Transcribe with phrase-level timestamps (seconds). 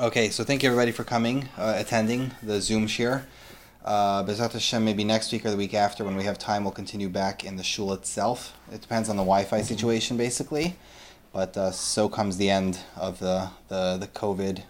[0.00, 3.24] Okay, so thank you everybody for coming, uh, attending the Zoom shiur.
[3.84, 6.70] Uh, Bezat Hashem, maybe next week or the week after, when we have time, we'll
[6.70, 8.56] continue back in the shul itself.
[8.72, 10.76] It depends on the Wi-Fi situation, basically.
[11.32, 14.62] But uh, so comes the end of the the, the COVID,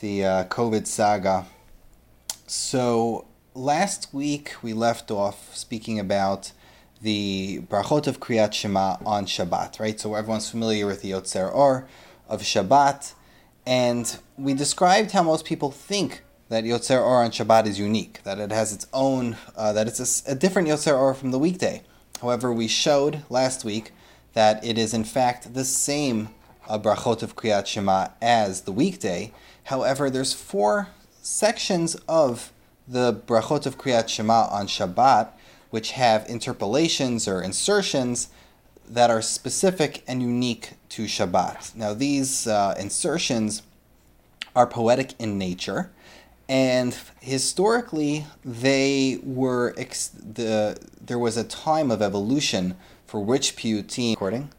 [0.00, 1.46] the uh, COVID saga.
[2.46, 3.24] So
[3.54, 6.52] last week we left off speaking about
[7.00, 9.98] the brachot of Kriyat Shema on Shabbat, right?
[9.98, 11.88] So everyone's familiar with the Yotzer Or
[12.28, 13.14] of Shabbat.
[13.66, 18.38] And we described how most people think that Yotzer Or on Shabbat is unique, that
[18.38, 21.82] it has its own, uh, that it's a, a different Yotzer Or from the weekday.
[22.20, 23.92] However, we showed last week
[24.34, 26.30] that it is in fact the same
[26.68, 29.32] uh, brachot of Kriyat Shema as the weekday.
[29.64, 30.88] However, there's four
[31.20, 32.52] sections of
[32.86, 35.28] the brachot of Kriyat Shema on Shabbat
[35.72, 38.28] which have interpolations or insertions
[38.86, 41.74] that are specific and unique to Shabbat.
[41.74, 43.62] Now, these uh, insertions
[44.54, 45.90] are poetic in nature,
[46.50, 52.76] and historically, they were ex- the there was a time of evolution
[53.06, 54.50] for which piyutim recording.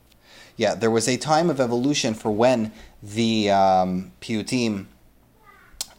[0.57, 2.71] Yeah, there was a time of evolution for when
[3.03, 4.87] the um, piyutim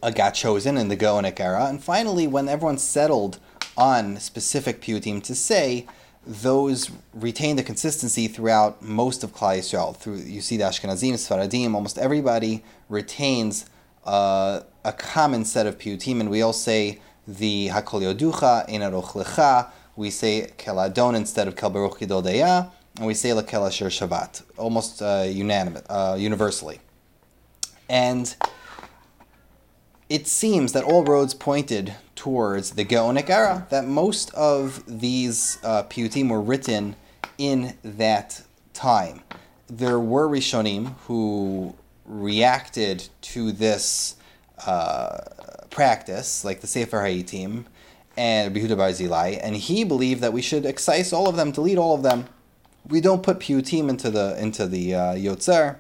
[0.03, 3.39] uh, got chosen in the Gaonic era, and finally, when everyone settled
[3.77, 5.87] on specific piyutim to say
[6.27, 9.97] those retain the consistency throughout most of Klal Yisrael.
[9.97, 13.67] Through you see the Ashkenazim, Sfaradim, almost everybody retains
[14.05, 19.71] uh, a common set of piyutim, and we all say the Hakol Yoducha, Einaroch Lecha.
[19.97, 25.03] We say Keladon instead of Kel Baruch Deya, and we say Lakel Asher Shavat, almost
[25.03, 26.81] uh, unanimous, uh, universally.
[27.89, 28.35] And
[30.09, 35.85] it seems that all roads pointed towards the Gaonic era, that most of these uh,
[35.85, 36.97] piyutim were written
[37.39, 39.23] in that time.
[39.69, 44.17] There were Rishonim who reacted to this
[44.67, 45.21] uh,
[45.71, 47.65] practice, like the Sefer Hayitim
[48.17, 51.95] and Yehuda Barzilai, and he believed that we should excise all of them, delete all
[51.95, 52.27] of them.
[52.87, 55.79] We don't put piyutim into the into the uh, Yotzer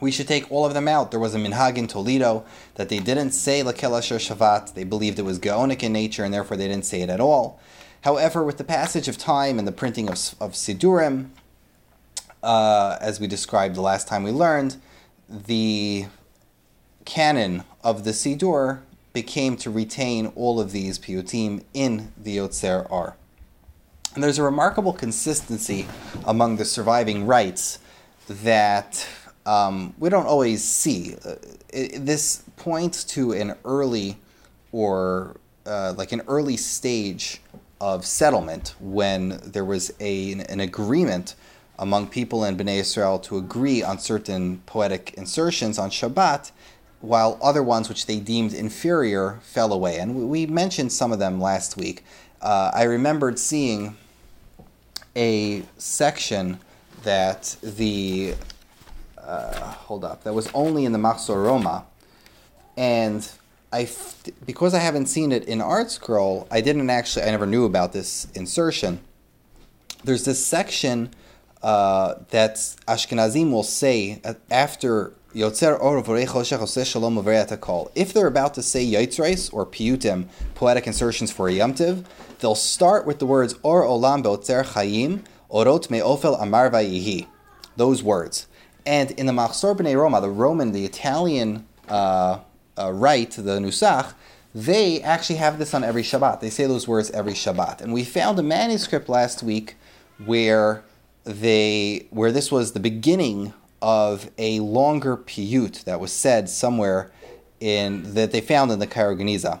[0.00, 1.10] we should take all of them out.
[1.10, 4.74] There was a minhag in Toledo that they didn't say Lakel Asher Shavat.
[4.74, 7.60] They believed it was Gaonic in nature, and therefore they didn't say it at all.
[8.02, 11.30] However, with the passage of time and the printing of, of Sidurim,
[12.42, 14.76] uh, as we described the last time we learned,
[15.28, 16.06] the
[17.04, 18.80] canon of the Sidur
[19.12, 23.16] became to retain all of these piyutim in the Yotzer Or.
[24.14, 25.86] And there's a remarkable consistency
[26.24, 27.78] among the surviving rites
[28.28, 29.06] that
[29.46, 31.16] um, we don't always see.
[31.24, 31.36] Uh,
[31.70, 34.18] it, this points to an early
[34.72, 37.40] or uh, like an early stage
[37.80, 41.34] of settlement when there was a, an agreement
[41.78, 46.50] among people in Bnei Israel to agree on certain poetic insertions on Shabbat,
[47.00, 49.98] while other ones which they deemed inferior fell away.
[49.98, 52.02] And we, we mentioned some of them last week.
[52.40, 53.96] Uh, I remembered seeing
[55.14, 56.58] a section
[57.02, 58.34] that the
[59.26, 61.84] uh, hold up, that was only in the Machzor Roma,
[62.76, 63.28] and
[63.72, 63.88] I,
[64.44, 68.28] because I haven't seen it in ArtScroll, I didn't actually, I never knew about this
[68.34, 69.00] insertion.
[70.04, 71.10] There's this section
[71.62, 72.54] uh, that
[72.86, 74.20] Ashkenazim will say
[74.50, 77.18] after Yotzer Or Shalom.
[77.94, 82.04] If they're about to say Yitzrais or Piyutim, poetic insertions for a Yomtiv,
[82.38, 87.26] they'll start with the words Or Olam Beotzer Chayim, Orot Me'ofel Amar Vayihi.
[87.76, 88.46] Those words.
[88.86, 92.38] And in the Machzor B'nai Roma, the Roman, the Italian uh,
[92.78, 94.14] uh, rite, the Nusach,
[94.54, 96.40] they actually have this on every Shabbat.
[96.40, 97.82] They say those words every Shabbat.
[97.82, 99.74] And we found a manuscript last week
[100.24, 100.82] where
[101.24, 103.52] they where this was the beginning
[103.82, 107.10] of a longer piyut that was said somewhere
[107.60, 109.60] in that they found in the Cairo Geniza.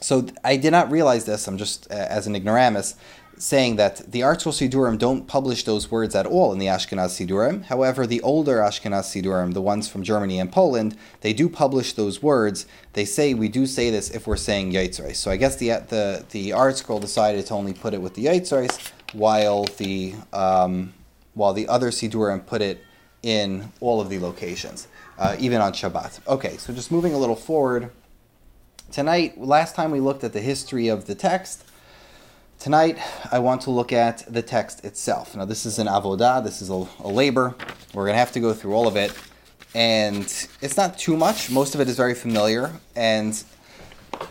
[0.00, 1.48] So I did not realize this.
[1.48, 2.96] I'm just uh, as an ignoramus
[3.38, 7.64] saying that the ArtScroll Sidurim don't publish those words at all in the Ashkenaz Sidurim.
[7.64, 12.22] However, the older Ashkenaz Sidurim, the ones from Germany and Poland, they do publish those
[12.22, 12.66] words.
[12.92, 15.16] They say we do say this if we're saying Yitzrais.
[15.16, 18.92] So I guess the the the ArtScroll decided to only put it with the Yitzrais,
[19.12, 20.92] while the um,
[21.34, 22.84] while the other Sidurim put it
[23.22, 24.86] in all of the locations,
[25.18, 26.26] uh, even on Shabbat.
[26.28, 27.90] Okay, so just moving a little forward.
[28.92, 31.63] Tonight, last time we looked at the history of the text.
[32.58, 32.98] Tonight,
[33.30, 35.36] I want to look at the text itself.
[35.36, 37.54] Now, this is an avodah, this is a, a labor.
[37.92, 39.12] We're going to have to go through all of it.
[39.74, 40.22] And
[40.62, 42.72] it's not too much, most of it is very familiar.
[42.96, 43.42] And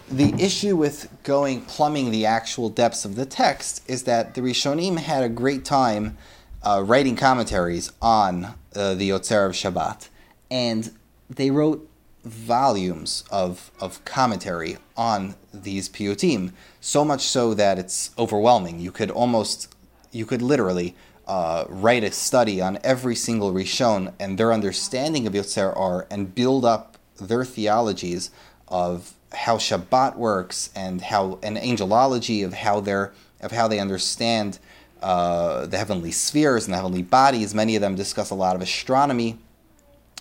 [0.09, 4.97] the issue with going plumbing the actual depths of the text is that the Rishonim
[4.97, 6.17] had a great time
[6.63, 10.09] uh, writing commentaries on uh, the Yotzer of Shabbat.
[10.49, 10.91] And
[11.29, 11.87] they wrote
[12.23, 18.79] volumes of, of commentary on these piyutim, so much so that it's overwhelming.
[18.79, 19.73] You could almost,
[20.11, 20.95] you could literally
[21.27, 26.33] uh, write a study on every single Rishon and their understanding of Yotzer Or and
[26.33, 28.31] build up their theologies
[28.67, 34.57] of how Shabbat works and how an angelology of how they're of how they understand
[35.01, 37.53] uh, the heavenly spheres and the heavenly bodies.
[37.53, 39.37] Many of them discuss a lot of astronomy,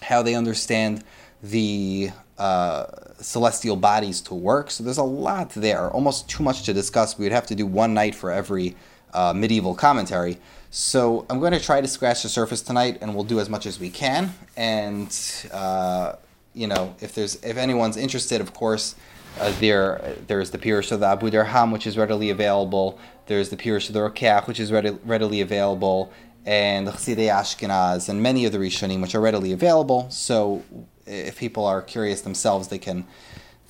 [0.03, 1.05] how they understand
[1.43, 2.87] the uh,
[3.21, 4.71] celestial bodies to work.
[4.71, 7.19] So there's a lot there, almost too much to discuss.
[7.19, 8.77] We would have to do one night for every
[9.13, 10.39] uh, medieval commentary.
[10.71, 13.67] So I'm going to try to scratch the surface tonight, and we'll do as much
[13.67, 14.33] as we can.
[14.57, 15.15] And
[15.53, 16.15] uh,
[16.55, 18.95] you know, if there's if anyone's interested, of course,
[19.41, 22.99] uh, there there's the Pirush of the Abudarham, which is readily available.
[23.27, 26.13] There's the Pirush of the Rokeach, which is ready, readily available,
[26.45, 30.11] and the Chassidei Ashkenaz, and many of the Rishonim, which are readily available.
[30.11, 30.63] So,
[31.07, 33.07] if people are curious themselves, they can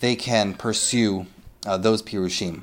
[0.01, 1.27] they can pursue
[1.67, 2.63] uh, those Pirushim.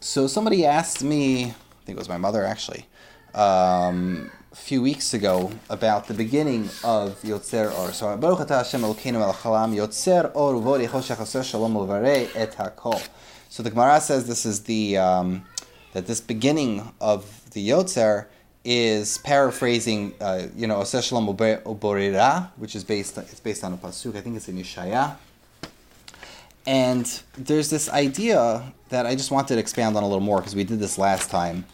[0.00, 1.54] So, somebody asked me, I
[1.84, 2.86] think it was my mother actually.
[3.34, 7.92] Um, a few weeks ago about the beginning of Yotzer Or.
[7.92, 10.86] So Baruch Atah Hashem Elokeinu Melech Yotzer Or Uvori
[11.44, 13.08] Shalom Et Hakol.
[13.48, 15.44] So the Gemara says this is the um,
[15.92, 18.26] that this beginning of the Yotzer
[18.64, 23.76] is paraphrasing, uh, you know, Aser Shalom Uborira, which is based it's based on a
[23.76, 24.16] pasuk.
[24.16, 25.16] I think it's in Yeshaya.
[26.66, 30.54] And there's this idea that I just wanted to expand on a little more because
[30.54, 31.66] we did this last time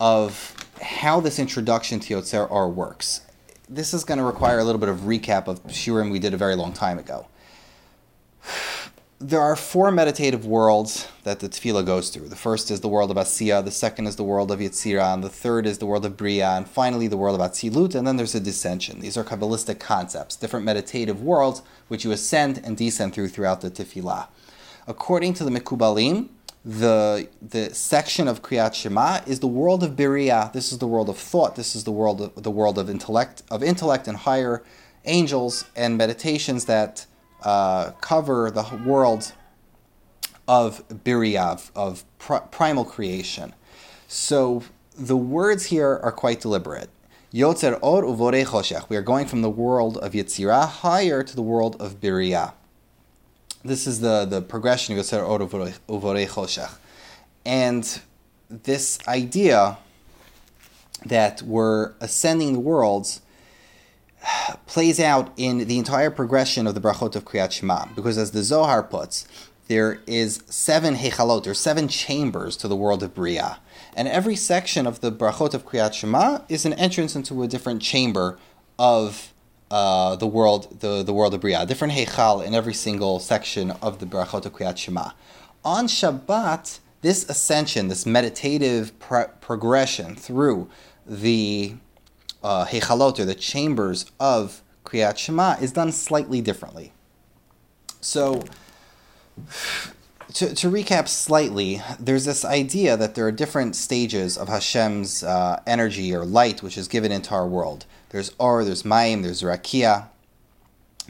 [0.00, 3.20] of how this introduction to Yotzer Or works.
[3.68, 6.36] This is going to require a little bit of recap of Shiurim we did a
[6.36, 7.26] very long time ago.
[9.22, 12.26] There are four meditative worlds that the tefillah goes through.
[12.26, 15.22] The first is the world of Asiya, the second is the world of Yetzirah, and
[15.22, 18.16] the third is the world of Bria, and finally the world of Atzilut, and then
[18.16, 19.00] there's a descension.
[19.00, 23.70] These are Kabbalistic concepts, different meditative worlds which you ascend and descend through throughout the
[23.70, 24.26] tefillah.
[24.88, 26.28] According to the Mekubalim,
[26.64, 30.52] the the section of Kriyat Shema is the world of Biriya.
[30.52, 31.54] This is the world of thought.
[31.54, 34.64] This is the world of, the world of intellect of intellect and higher
[35.04, 37.06] angels and meditations that
[37.44, 39.32] uh, cover the world
[40.48, 43.54] of Biriya of, pr- primal creation.
[44.08, 44.62] So
[44.96, 46.90] the words here are quite deliberate.
[47.32, 48.88] Yotzer or uvore choshech.
[48.90, 52.52] We are going from the world of Yetzirah higher to the world of Biriya
[53.64, 56.74] this is the, the progression of Yotzer Or Uvorei Choshech.
[57.44, 58.00] And
[58.48, 59.78] this idea
[61.04, 63.21] that we're ascending the worlds
[64.66, 67.86] plays out in the entire progression of the brachot of Kriyat Shema.
[67.94, 69.26] Because as the Zohar puts,
[69.68, 73.58] there is seven hechalot, there are seven chambers to the world of Bria.
[73.94, 77.82] And every section of the brachot of Kriyat Shema is an entrance into a different
[77.82, 78.38] chamber
[78.78, 79.32] of
[79.72, 84.00] uh, the world, the, the world of Bria, different heichal in every single section of
[84.00, 85.12] the Brachot of Kriyat Shema.
[85.64, 90.68] On Shabbat, this ascension, this meditative pro- progression through
[91.06, 91.74] the
[92.42, 96.92] uh, heichalot, or the chambers of Kriyat Shema, is done slightly differently.
[98.00, 98.42] So,
[100.34, 105.60] to, to recap slightly, there's this idea that there are different stages of Hashem's uh,
[105.66, 107.86] energy or light which is given into our world.
[108.10, 110.08] There's Or, there's Mayim, there's Rakia.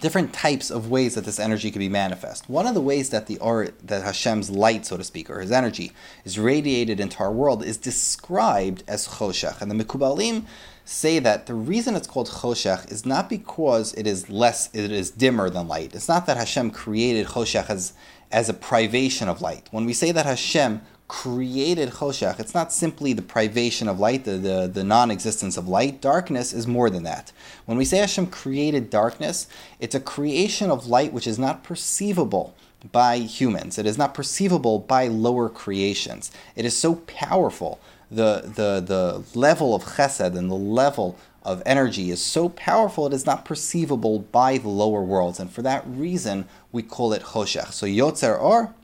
[0.01, 2.49] Different types of ways that this energy can be manifest.
[2.49, 5.53] One of the ways that the Or, that Hashem's light, so to speak, or his
[5.53, 5.93] energy,
[6.25, 9.61] is radiated into our world is described as Choshech.
[9.61, 10.47] And the Mikubalim
[10.85, 15.11] say that the reason it's called Choshech is not because it is less, it is
[15.11, 15.95] dimmer than light.
[15.95, 17.93] It's not that Hashem created Choshech as,
[18.31, 19.69] as a privation of light.
[19.71, 20.81] When we say that Hashem
[21.13, 25.69] created Choshech, it's not simply the privation of light, the, the, the non existence of
[25.69, 26.01] light.
[26.01, 27.33] Darkness is more than that.
[27.67, 29.47] When we say Hashem created darkness,
[29.79, 32.55] it's a creation of light which is not perceivable
[32.93, 36.33] by humans, it is not perceivable by lower creations.
[36.57, 37.79] It is so powerful.
[38.11, 43.13] The, the, the level of chesed and the level of energy is so powerful it
[43.13, 47.73] is not perceivable by the lower worlds, and for that reason we call it choshech.
[47.73, 48.75] So yotzer or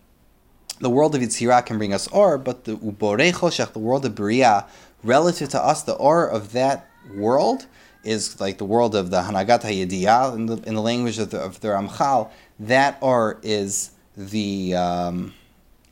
[0.81, 4.15] the world of Yetzirah can bring us or, but the Uborei Choshech, the world of
[4.15, 4.67] Bria,
[5.03, 7.67] relative to us, the or of that world
[8.05, 11.39] is like the world of the Hanagat HaYediyah, in the, in the language of the,
[11.39, 12.31] of the Ramchal,
[12.61, 15.35] that or is the, um,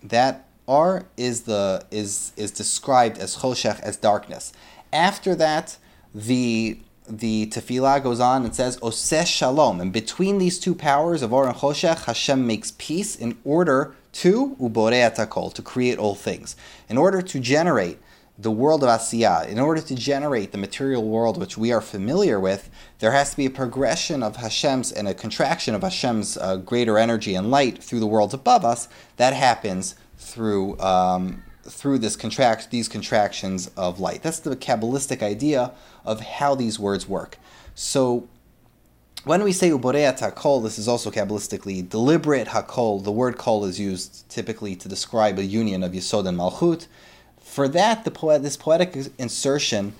[0.02, 4.52] that or is the, is, is described as Choshech, as darkness.
[4.92, 5.76] After that,
[6.14, 6.78] the
[7.08, 11.46] the tefillah goes on and says Oseh Shalom, and between these two powers of Or
[11.46, 16.56] and Choshech, Hashem makes peace in order to uboreat hakol, to create all things.
[16.88, 17.98] In order to generate
[18.38, 22.38] the world of Asiyah, in order to generate the material world which we are familiar
[22.38, 26.56] with, there has to be a progression of Hashem's and a contraction of Hashem's uh,
[26.56, 28.88] greater energy and light through the worlds above us.
[29.16, 34.22] That happens through um, through this contract these contractions of light.
[34.22, 35.72] That's the Kabbalistic idea
[36.04, 37.38] of how these words work.
[37.74, 38.28] So
[39.24, 43.02] when we say uboreat hakol, this is also kabbalistically deliberate hakol.
[43.02, 46.86] The word kol is used typically to describe a union of yisod and malchut.
[47.40, 49.94] For that, the poet, this poetic insertion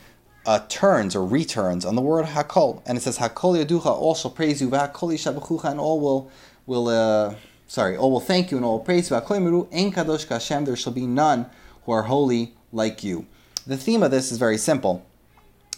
[0.47, 4.61] uh, turns or returns on the word hakol, and it says hakol yaducha, shall praise
[4.61, 6.31] you, v'hakol yishabachucha, and all will
[6.67, 7.35] will uh,
[7.67, 11.47] sorry, all will thank you and all praise miru kadosh there shall be none
[11.85, 13.27] who are holy like you.
[13.67, 15.05] The theme of this is very simple.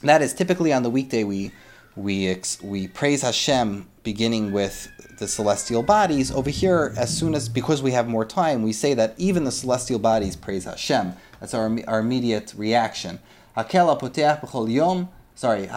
[0.02, 1.52] That is typically on the weekday we
[1.96, 6.30] we ex- we praise Hashem beginning with the celestial bodies.
[6.30, 9.50] Over here, as soon as because we have more time, we say that even the
[9.50, 11.14] celestial bodies praise Hashem.
[11.40, 13.18] That's our our immediate reaction.
[15.34, 15.68] Sorry.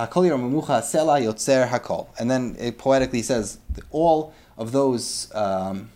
[2.20, 3.58] And then it poetically says
[3.90, 5.90] all of those um,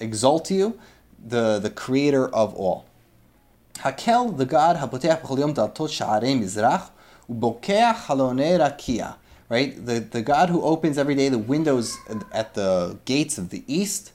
[0.00, 0.78] exalt you,
[1.24, 2.86] the the creator of all.
[3.78, 5.54] Hakel, the God, b'chol yom
[6.40, 6.90] mizrach,
[9.48, 9.86] right?
[9.86, 11.96] The, the God who opens every day the windows
[12.32, 14.12] at the gates of the east,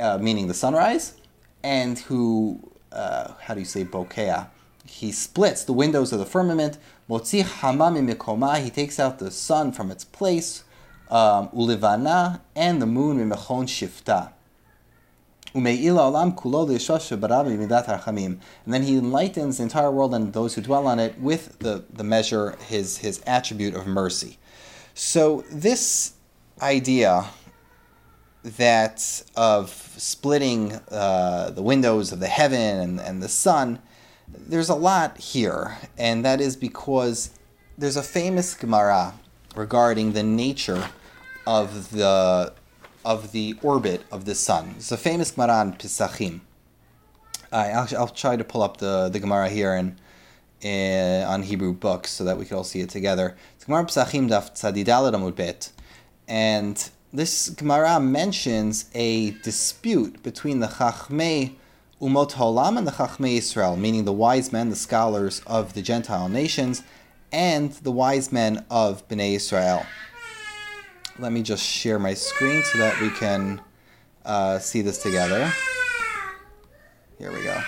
[0.00, 1.14] uh, meaning the sunrise,
[1.62, 2.60] and who,
[2.92, 4.48] uh, how do you say bokeh?
[4.86, 6.78] He splits the windows of the firmament.
[7.10, 8.62] Motzi hamam mikoma.
[8.62, 10.62] He takes out the sun from its place.
[11.10, 14.32] Um, ulivana and the moon mimechon shifta.
[18.64, 21.84] And then he enlightens the entire world and those who dwell on it with the,
[21.92, 24.38] the measure, his, his attribute of mercy.
[24.94, 26.14] So this
[26.62, 27.26] idea
[28.42, 33.80] that of splitting uh, the windows of the heaven and, and the sun,
[34.28, 37.30] there's a lot here, and that is because
[37.76, 39.14] there's a famous Gemara
[39.54, 40.88] regarding the nature
[41.46, 42.52] of the
[43.06, 44.74] of the orbit of the sun.
[44.78, 46.40] It's a famous Gemara on Pesachim.
[47.52, 49.96] I, I'll, I'll try to pull up the, the Gemara here and
[50.64, 53.36] uh, on Hebrew books so that we can all see it together.
[53.54, 55.70] It's Gemara Pesachim Daf Tzadidal Amud Bet,
[56.26, 61.54] and this Gemara mentions a dispute between the Chachmei
[62.02, 66.28] Umot Haolam and the Chachmei Israel, meaning the wise men, the scholars of the Gentile
[66.28, 66.82] nations,
[67.30, 69.86] and the wise men of Bnei Israel.
[71.18, 73.60] Let me just share my screen so that we can
[74.24, 75.50] uh, see this together.
[77.18, 77.58] Here we go.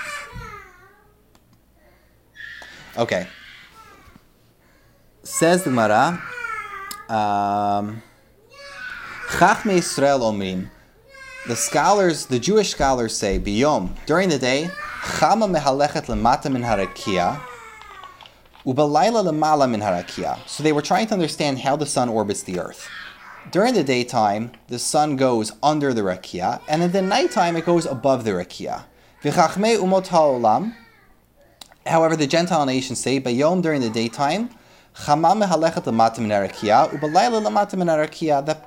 [2.98, 3.26] Okay.
[5.22, 6.22] Says the Gemara,
[7.08, 8.02] um,
[9.30, 10.68] Israel Omrim.
[11.46, 14.68] The scholars, the Jewish scholars say, Biyom, during the day,
[15.00, 17.40] Chama mehalechet lemata min harakia,
[18.66, 20.38] ubalayla lemala min harakia.
[20.46, 22.90] So they were trying to understand how the sun orbits the earth.
[23.50, 27.86] During the daytime, the sun goes under the rakia, and in the nighttime, it goes
[27.86, 28.84] above the rakia.
[31.86, 34.50] However, the Gentile nations say, Bayom during the daytime,
[35.06, 35.26] that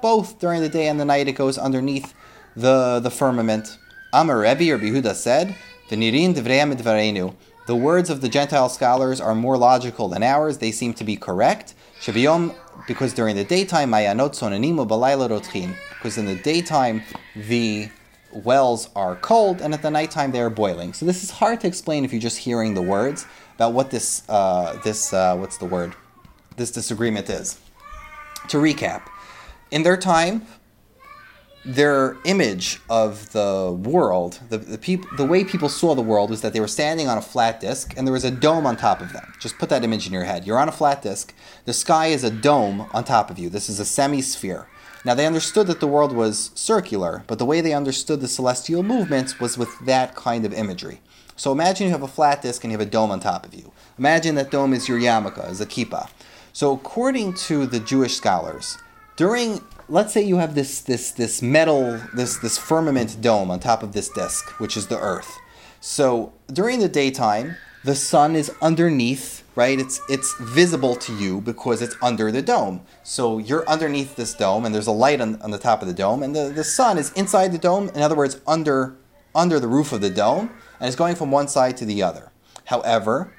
[0.01, 2.13] both during the day and the night it goes underneath
[2.55, 3.77] the, the firmament.
[4.13, 5.55] Amar Rebbe or Behuda said,
[5.89, 10.57] The words of the Gentile scholars are more logical than ours.
[10.57, 11.75] They seem to be correct.
[12.01, 12.55] Shaviyom,
[12.87, 14.41] because during the daytime, because
[16.17, 17.03] in the daytime
[17.35, 17.89] the
[18.33, 20.93] wells are cold and at the nighttime they are boiling.
[20.93, 24.23] So this is hard to explain if you're just hearing the words about what this
[24.29, 25.95] uh, this uh, what's the word
[26.57, 27.59] this disagreement is.
[28.47, 29.03] To recap,
[29.69, 30.47] in their time,
[31.63, 36.41] their image of the world, the the, peop- the way people saw the world was
[36.41, 39.01] that they were standing on a flat disk and there was a dome on top
[39.01, 39.33] of them.
[39.39, 40.45] Just put that image in your head.
[40.47, 41.33] You're on a flat disk.
[41.65, 43.49] The sky is a dome on top of you.
[43.49, 44.67] This is a semi-sphere.
[45.03, 48.83] Now, they understood that the world was circular, but the way they understood the celestial
[48.83, 51.01] movements was with that kind of imagery.
[51.35, 53.55] So imagine you have a flat disk and you have a dome on top of
[53.55, 53.71] you.
[53.97, 56.07] Imagine that dome is your yarmulke, is a kippah.
[56.53, 58.77] So according to the Jewish scholars,
[59.15, 63.83] during let's say you have this this this metal this this firmament dome on top
[63.83, 65.37] of this disk, which is the earth.
[65.79, 69.79] So during the daytime, the sun is underneath right?
[69.79, 72.81] It's it's visible to you because it's under the dome.
[73.03, 75.93] So you're underneath this dome, and there's a light on, on the top of the
[75.93, 77.89] dome, and the, the sun is inside the dome.
[77.89, 78.95] In other words, under
[79.33, 82.31] under the roof of the dome, and it's going from one side to the other.
[82.65, 83.33] However,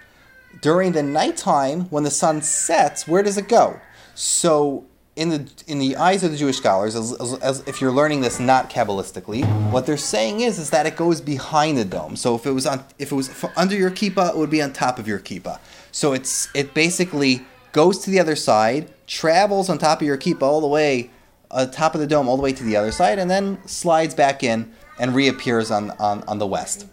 [0.61, 3.81] during the nighttime, when the sun sets, where does it go?
[4.15, 7.93] So in the in the eyes of the Jewish scholars, as, as, as if you're
[7.93, 12.17] learning this not kabbalistically, what they're saying is is that it goes behind the dome.
[12.17, 14.73] So if it was on if it was under your kippah, it would be on
[14.73, 15.59] top of your kippah.
[15.91, 20.43] So it's it basically goes to the other side, travels on top of your kippah
[20.43, 21.11] all the way,
[21.51, 24.15] uh, top of the dome all the way to the other side, and then slides
[24.15, 26.87] back in and reappears on on, on the west.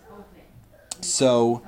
[1.00, 1.62] So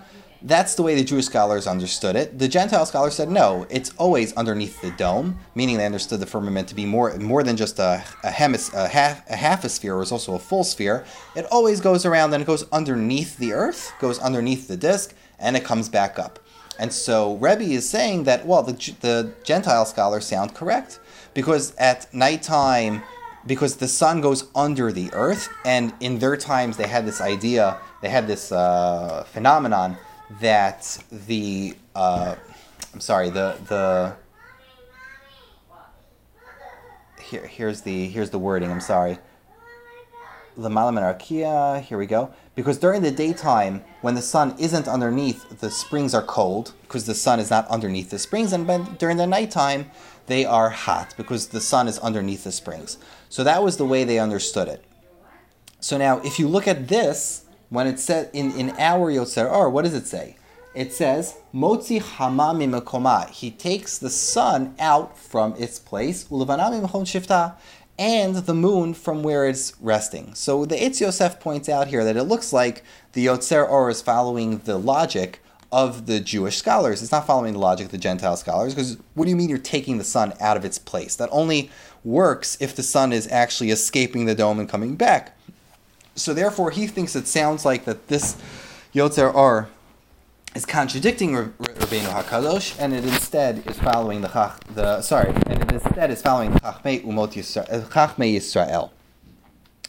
[0.44, 2.40] that's the way the Jewish scholars understood it.
[2.40, 6.68] The Gentile scholars said no, it's always underneath the dome, meaning they understood the firmament
[6.70, 9.96] to be more more than just a, a, hemis, a half a half a sphere,
[9.96, 11.06] it was also a full sphere.
[11.36, 15.56] It always goes around and it goes underneath the earth, goes underneath the disk, and
[15.56, 16.40] it comes back up.
[16.80, 21.00] And so Rebbe is saying that well, the, the Gentile scholars sound correct
[21.36, 23.04] because at nighttime,
[23.46, 27.80] because the sun goes under the earth, and in their times they had this idea,
[28.02, 29.98] they had this uh, phenomenon
[30.40, 32.36] that the uh,
[32.94, 34.16] I'm sorry the the
[37.22, 38.72] here here's the here's the wording.
[38.72, 39.20] I'm sorry.
[40.58, 42.34] The Malamanarkia, here we go.
[42.56, 47.16] Because during the daytime, when the sun isn't underneath, the springs are cold because the
[47.16, 49.90] sun is not underneath the springs, and during the nighttime,
[50.28, 52.98] they are hot because the sun is underneath the springs.
[53.30, 54.84] So that was the way they understood it.
[55.80, 59.70] So now, if you look at this, when it said in, in our Yotzer Or,
[59.70, 60.36] what does it say?
[60.76, 63.30] It says, Motzi Hamami Mekoma.
[63.30, 67.56] He takes the sun out from its place, Ulavanami Mechon Shifta,
[67.98, 70.36] and the moon from where it's resting.
[70.36, 74.02] So the Eitz Yosef points out here that it looks like the Yotzer Or is
[74.02, 77.02] following the logic of the Jewish scholars.
[77.02, 79.58] It's not following the logic of the Gentile scholars, because what do you mean you're
[79.58, 81.16] taking the sun out of its place?
[81.16, 81.72] That only
[82.04, 85.38] works if the sun is actually escaping the dome and coming back.
[86.16, 88.38] So therefore, he thinks it sounds like that this
[88.94, 89.70] Yotzer Or
[90.54, 95.72] is contradicting Rabbeinu Hakadosh, and it instead is following the Chach, the sorry, and it
[95.72, 97.72] instead is following the Chachmei Umot Yisrael.
[97.72, 98.90] Uh, Chachmei Yisrael.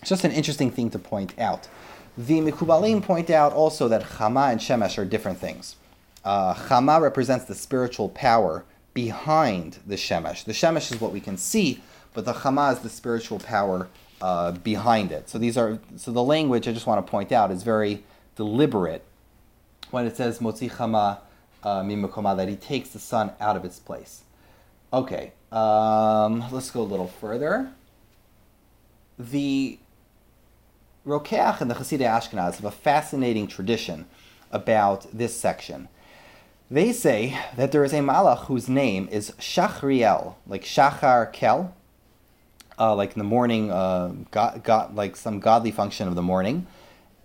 [0.01, 1.69] It's just an interesting thing to point out.
[2.17, 5.77] The Mikubalim point out also that Chama and Shemesh are different things.
[6.25, 8.65] Uh, Chama represents the spiritual power
[8.95, 10.45] behind the Shemesh.
[10.45, 11.83] The Shemesh is what we can see,
[12.15, 13.89] but the Chama is the spiritual power
[14.23, 15.29] uh, behind it.
[15.29, 18.05] So these are so the language I just want to point out is very
[18.37, 19.05] deliberate
[19.91, 21.19] when it says Motzi Chama
[21.65, 24.23] uh, Mimakoma that he takes the sun out of its place.
[24.93, 27.73] Okay, um, let's go a little further.
[29.19, 29.79] The
[31.05, 34.07] Rokeach and the Hasidei Ashkenaz have a fascinating tradition
[34.53, 35.89] about this section.
[36.71, 41.75] They say that there is a malach whose name is Shachriel, like Shachar Kel,
[42.83, 46.67] uh, like in the morning, uh, God, God, like some godly function of the morning.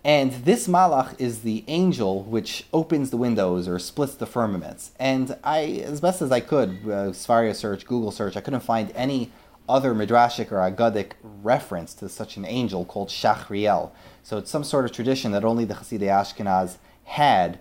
[0.04, 4.92] And this malach is the angel which opens the windows or splits the firmaments.
[5.00, 8.92] And I, as best as I could, uh, Sefaria search, Google search, I couldn't find
[8.94, 9.32] any
[9.68, 13.92] other midrashic or agadic reference to such an angel called Shachriel.
[14.22, 17.58] So it's some sort of tradition that only the Hasidei Ashkenaz had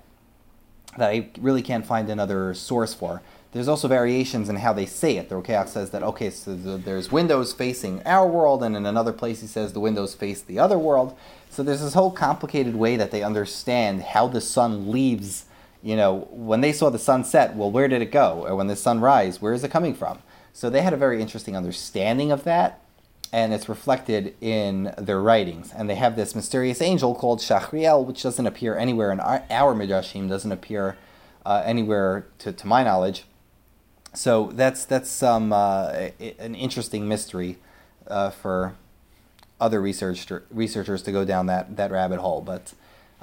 [0.97, 3.23] that I really can't find another source for.
[3.53, 5.29] There's also variations in how they say it.
[5.29, 9.13] The Rokeach says that, okay, so the, there's windows facing our world, and in another
[9.13, 11.17] place he says the windows face the other world.
[11.49, 15.45] So there's this whole complicated way that they understand how the sun leaves.
[15.81, 18.45] You know, when they saw the sun set, well, where did it go?
[18.45, 20.19] Or when the sun rise, where is it coming from?
[20.51, 22.81] So they had a very interesting understanding of that,
[23.31, 25.71] and it's reflected in their writings.
[25.75, 29.73] And they have this mysterious angel called Shachriel, which doesn't appear anywhere in our, our
[29.73, 30.97] Midrashim, doesn't appear
[31.45, 33.23] uh, anywhere to, to my knowledge.
[34.13, 37.57] So that's that's some uh, an interesting mystery
[38.07, 38.75] uh, for
[39.59, 42.41] other researcher, researchers to go down that, that rabbit hole.
[42.41, 42.73] But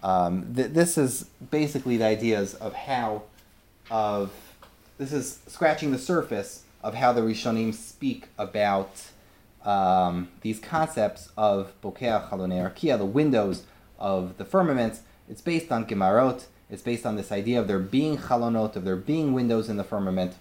[0.02, 3.22] um, th- this is basically the ideas of how
[3.90, 4.32] of
[4.98, 8.90] this is scratching the surface of how the Rishonim speak about
[9.64, 13.64] um, these concepts of Bokeach Chalonei the windows
[13.98, 15.00] of the firmaments.
[15.28, 16.44] It's based on Gemarot.
[16.70, 19.84] It's based on this idea of there being chalonot, of there being windows in the
[19.84, 20.34] firmament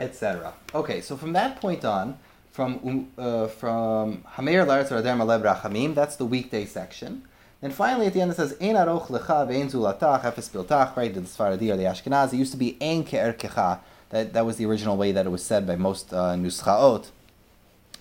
[0.00, 0.54] etc.
[0.74, 2.18] Okay, so from that point on,
[2.50, 7.22] from um, uh, from Hameir Laretz Radem Alev Rachamim, that's the weekday section.
[7.60, 10.94] And finally, at the end, it says Ein Aroch Lecha Ve'Ein Zulatach Efes Biltach.
[10.96, 13.80] Right, the Sfaradi or the Ashkenazi it used to be Ein Ke'er Kecha.
[14.10, 17.10] That that was the original way that it was said by most uh, Nuschaot.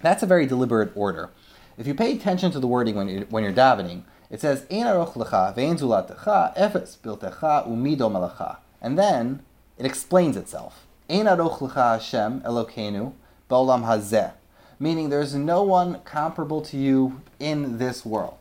[0.01, 1.29] That's a very deliberate order.
[1.77, 4.85] If you pay attention to the wording when you're, when you're davening, it says Ein
[4.85, 9.43] Aroch Lecha Ve'Ein Zulatecha Efes Biltecha Umido and then
[9.77, 10.85] it explains itself.
[11.13, 13.13] Ein aroch lecha Hashem Elokeinu
[13.47, 14.31] ba'olam hazeh,
[14.79, 18.39] meaning there's no one comparable to you in this world.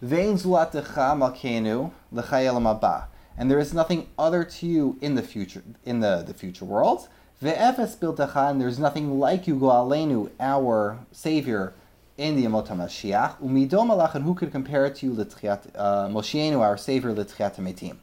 [0.00, 5.62] Vein zulatecha malkeinu lechayelam haba, and there is nothing other to you in the future
[5.84, 7.08] in the, the future world.
[7.42, 11.74] Ve'efes biltecha, and there's nothing like you, Goalenu, our Savior,
[12.16, 13.38] in the Yemot HaMashiach.
[13.42, 17.98] Umidom alach, and who could compare it to you, uh, Moshienu, our Savior, L'tchiat Metim.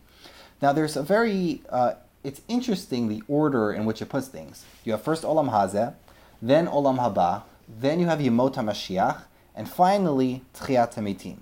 [0.61, 4.65] Now, there's a very, uh, it's interesting the order in which it puts things.
[4.83, 5.93] You have first Olam Hazeh,
[6.41, 9.23] then Olam Haba, then you have Yemot HaMashiach,
[9.55, 11.37] and finally Tchiat Metim.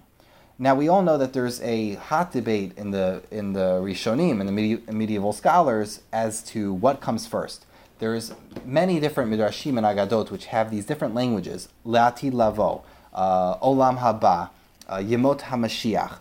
[0.61, 4.49] Now we all know that there's a hot debate in the in the Rishonim and
[4.49, 7.65] the medi- medieval scholars as to what comes first.
[7.99, 8.33] There's
[8.65, 14.49] many different midrashim and agadot which have these different languages: Leati lavo, uh, olam haba,
[14.89, 16.17] uh, yemot hamashiach,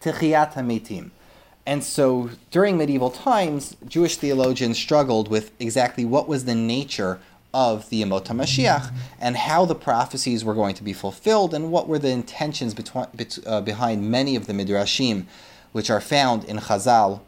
[0.00, 1.10] techiyat hametim.
[1.70, 7.20] And so during medieval times, Jewish theologians struggled with exactly what was the nature
[7.54, 11.86] of the Yemot HaMashiach and how the prophecies were going to be fulfilled and what
[11.86, 13.06] were the intentions between,
[13.46, 15.26] uh, behind many of the Midrashim
[15.70, 17.20] which are found in Chazal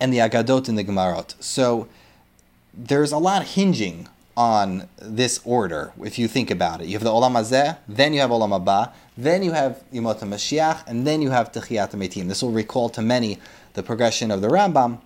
[0.00, 1.34] and the Agadot in the Gemarot.
[1.38, 1.86] So
[2.72, 6.86] there's a lot hinging on this order if you think about it.
[6.86, 10.86] You have the Olam Hazeh, then you have Olam Haba, then you have Yemot HaMashiach,
[10.86, 12.28] and then you have Techiyat HaMetim.
[12.28, 13.40] This will recall to many
[13.74, 15.00] the progression of the Rambam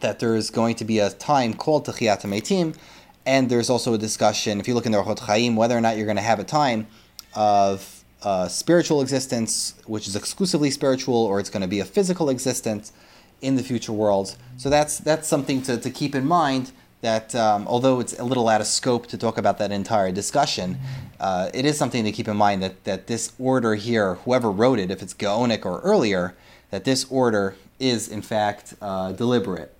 [0.00, 2.76] that there is going to be a time called Techiyat HaMetim,
[3.24, 5.96] and there's also a discussion, if you look in the Orchot Chaim, whether or not
[5.96, 6.88] you're going to have a time
[7.36, 12.28] of uh, spiritual existence, which is exclusively spiritual, or it's going to be a physical
[12.28, 12.92] existence
[13.40, 14.36] in the future world.
[14.56, 16.72] So that's that's something to, to keep in mind.
[17.02, 20.78] That um, although it's a little out of scope to talk about that entire discussion,
[21.20, 24.78] uh, it is something to keep in mind that, that this order here, whoever wrote
[24.78, 26.34] it, if it's Gaonic or earlier,
[26.70, 29.74] that this order is in fact uh, deliberate.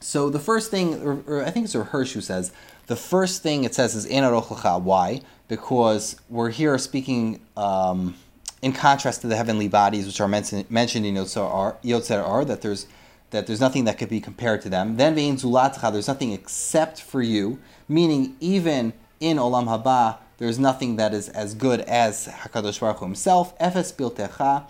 [0.00, 2.52] So the first thing, or, or I think it's Hirsch who says,
[2.86, 5.20] the first thing it says is Enaroch Why?
[5.48, 8.14] Because we're here speaking um,
[8.62, 12.86] in contrast to the heavenly bodies, which are mentioned, mentioned in Yotzer Or, that there's
[13.30, 14.96] that there's nothing that could be compared to them.
[14.96, 20.96] Then vein zulatcha, there's nothing except for you, meaning even in Olam Haba, there's nothing
[20.96, 23.58] that is as good as Hakadosh Baruch Hu himself.
[23.58, 24.64] Efes biltecha,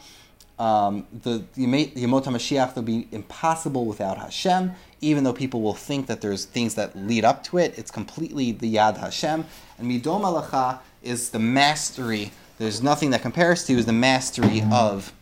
[0.59, 6.21] um, the Yemot HaMashiach will be impossible without Hashem even though people will think that
[6.21, 9.45] there's things that lead up to it, it's completely the Yad Hashem.
[9.79, 15.13] And Midom Alacha is the mastery, there's nothing that compares to, is the mastery of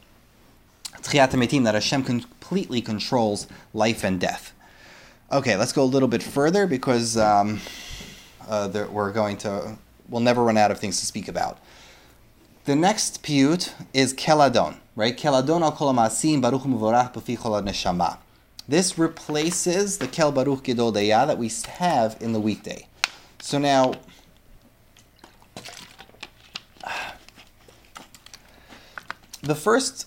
[1.02, 2.04] Tchiat Metim, that Hashem
[2.46, 4.52] completely controls life and death.
[5.32, 7.60] Okay, let's go a little bit further because um,
[8.48, 9.76] uh, there, we're going to,
[10.08, 11.58] we'll never run out of things to speak about.
[12.64, 15.16] The next piyut is Keladon, right?
[15.16, 18.18] Keladon al kol baruch muvorach b'fi chol neshama.
[18.68, 22.86] This replaces the Kel Baruch Gedol Daya that we have in the weekday.
[23.40, 23.94] So now,
[29.42, 30.06] the first,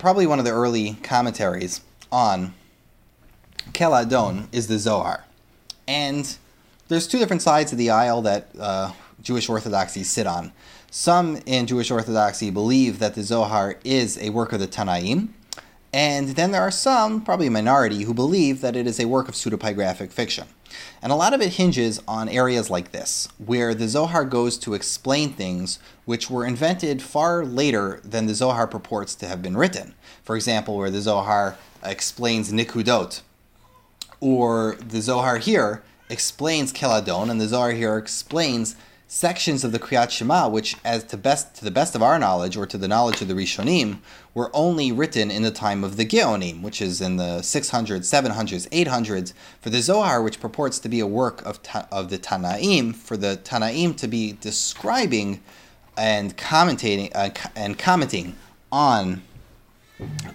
[0.00, 2.54] probably one of the early commentaries on
[3.74, 5.24] Kel Adon is the Zohar.
[5.86, 6.36] And
[6.88, 10.52] there's two different sides of the aisle that uh, Jewish Orthodoxy sit on.
[10.90, 15.28] Some in Jewish Orthodoxy believe that the Zohar is a work of the Tanaim,
[15.92, 19.28] and then there are some, probably a minority, who believe that it is a work
[19.28, 20.48] of pseudepigraphic fiction.
[21.02, 24.74] And a lot of it hinges on areas like this, where the Zohar goes to
[24.74, 29.94] explain things which were invented far later than the Zohar purports to have been written.
[30.22, 33.22] For example, where the Zohar explains Nikudot,
[34.20, 38.76] or the Zohar here explains Keladon, and the Zohar here explains
[39.10, 42.56] sections of the Kriyat Shema, which, as to best to the best of our knowledge,
[42.56, 43.98] or to the knowledge of the Rishonim,
[44.34, 48.68] were only written in the time of the Geonim, which is in the 600s, 700s,
[48.68, 49.32] 800s.
[49.60, 53.16] For the Zohar, which purports to be a work of ta- of the Tanaim, for
[53.16, 55.42] the Tanaim to be describing
[55.96, 58.36] and commentating uh, and commenting
[58.70, 59.22] on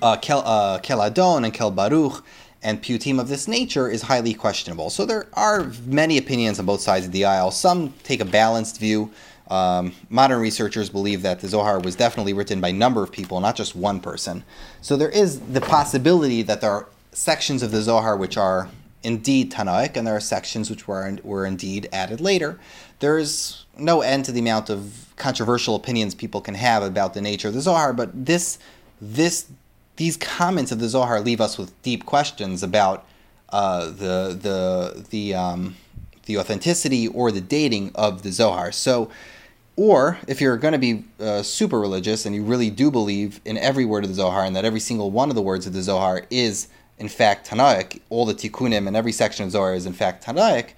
[0.01, 2.25] uh, Kel, uh, Keladon and Kel Baruch
[2.65, 4.89] and piyutim of this nature is highly questionable.
[4.89, 7.51] So there are many opinions on both sides of the aisle.
[7.51, 9.11] Some take a balanced view.
[9.51, 13.39] Um, modern researchers believe that the Zohar was definitely written by a number of people,
[13.39, 14.43] not just one person.
[14.81, 18.69] So there is the possibility that there are sections of the Zohar which are
[19.03, 22.59] indeed Tanaic, and there are sections which were, were indeed added later.
[22.97, 27.47] There's no end to the amount of controversial opinions people can have about the nature
[27.47, 28.57] of the Zohar, but this
[28.99, 29.45] this
[29.95, 33.05] these comments of the Zohar leave us with deep questions about
[33.49, 35.75] uh, the the the um,
[36.25, 38.71] the authenticity or the dating of the Zohar.
[38.71, 39.09] So,
[39.75, 43.57] or if you're going to be uh, super religious and you really do believe in
[43.57, 45.81] every word of the Zohar and that every single one of the words of the
[45.81, 49.93] Zohar is in fact Tanaic, all the tikkunim and every section of Zohar is in
[49.93, 50.71] fact Tanaic,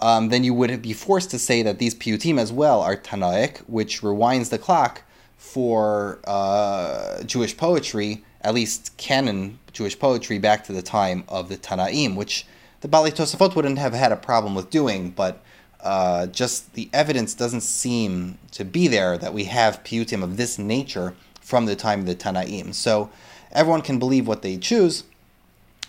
[0.00, 3.58] um, then you would be forced to say that these piyutim as well are Tanaic,
[3.66, 5.02] which rewinds the clock
[5.36, 11.56] for uh, Jewish poetry at least canon Jewish poetry back to the time of the
[11.56, 12.46] Tanaim, which
[12.82, 15.42] the Bali Tosafot wouldn't have had a problem with doing, but
[15.80, 20.58] uh, just the evidence doesn't seem to be there that we have piyutim of this
[20.58, 22.72] nature from the time of the Tanaim.
[22.74, 23.10] So
[23.52, 25.04] everyone can believe what they choose.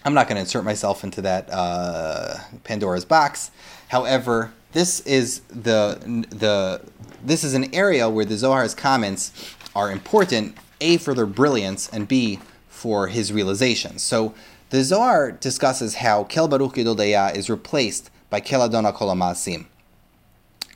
[0.03, 3.51] I'm not going to insert myself into that uh, Pandora's box.
[3.87, 6.81] However, this is the the
[7.23, 10.55] this is an area where the Zohar's comments are important.
[10.85, 13.97] A for their brilliance and B for his realization.
[13.99, 14.33] So
[14.69, 19.65] the Zohar discusses how Kel Baruch Gedodeya is replaced by Kel Adona Kolamasim.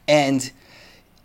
[0.07, 0.51] And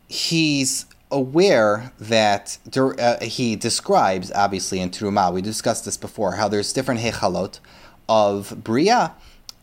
[0.08, 6.72] he's aware that uh, he describes, obviously, in Truma, we discussed this before, how there's
[6.72, 7.60] different hechalot
[8.08, 9.14] of Bria,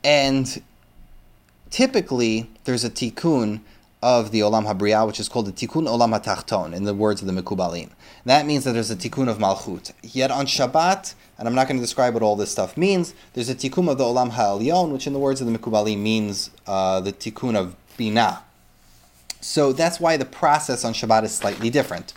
[0.04, 0.62] and
[1.70, 3.60] typically there's a tikkun
[4.02, 7.28] of the Olam HaBriya, which is called the Tikkun Olam HaTachton, in the words of
[7.28, 7.90] the Mekubalim.
[8.26, 9.92] That means that there's a Tikkun of Malchut.
[10.02, 13.50] Yet on Shabbat, and I'm not going to describe what all this stuff means, there's
[13.50, 17.00] a Tikkun of the Olam HaElyon, which in the words of the Mekubalim means uh,
[17.00, 18.40] the Tikkun of Binah.
[19.40, 22.14] So that's why the process on Shabbat is slightly different.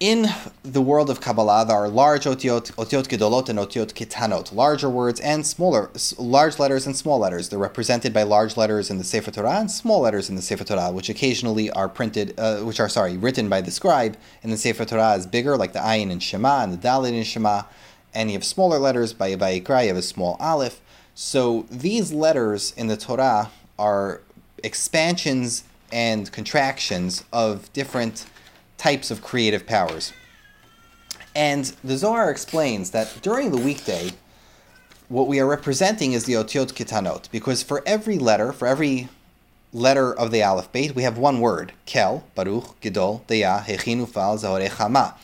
[0.00, 0.28] In
[0.62, 5.18] the world of Kabbalah, there are large otiot, otiot gedolot and otiot ketanot, larger words
[5.18, 7.48] and smaller, large letters and small letters.
[7.48, 10.62] They're represented by large letters in the Sefer Torah and small letters in the Sefer
[10.62, 14.56] Torah, which occasionally are printed, uh, which are sorry, written by the scribe in the
[14.56, 17.62] Sefer Torah as bigger, like the Ayin in Shema and the Dalet in Shema.
[18.14, 20.80] And you have smaller letters by Vayikra, you have a small Aleph.
[21.16, 24.20] So these letters in the Torah are
[24.62, 28.26] expansions and contractions of different
[28.78, 30.12] types of creative powers.
[31.34, 34.12] And the Zohar explains that during the weekday,
[35.08, 39.08] what we are representing is the otiot kitanot, because for every letter, for every
[39.72, 44.36] letter of the Aleph Beit, we have one word: kel, baruch, gedol, deya, hechinu, fal,
[44.36, 45.14] zahorechama.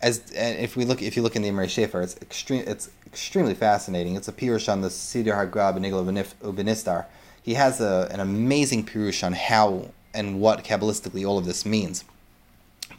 [0.00, 2.64] As uh, if we look, if you look in the Imre Shefer, it's extreme.
[2.66, 4.16] It's extremely fascinating.
[4.16, 7.06] It's a pirush on the Siddur Hagrab and Nigel Ubenistar.
[7.42, 12.04] He has a, an amazing pirush on how and what Kabbalistically all of this means.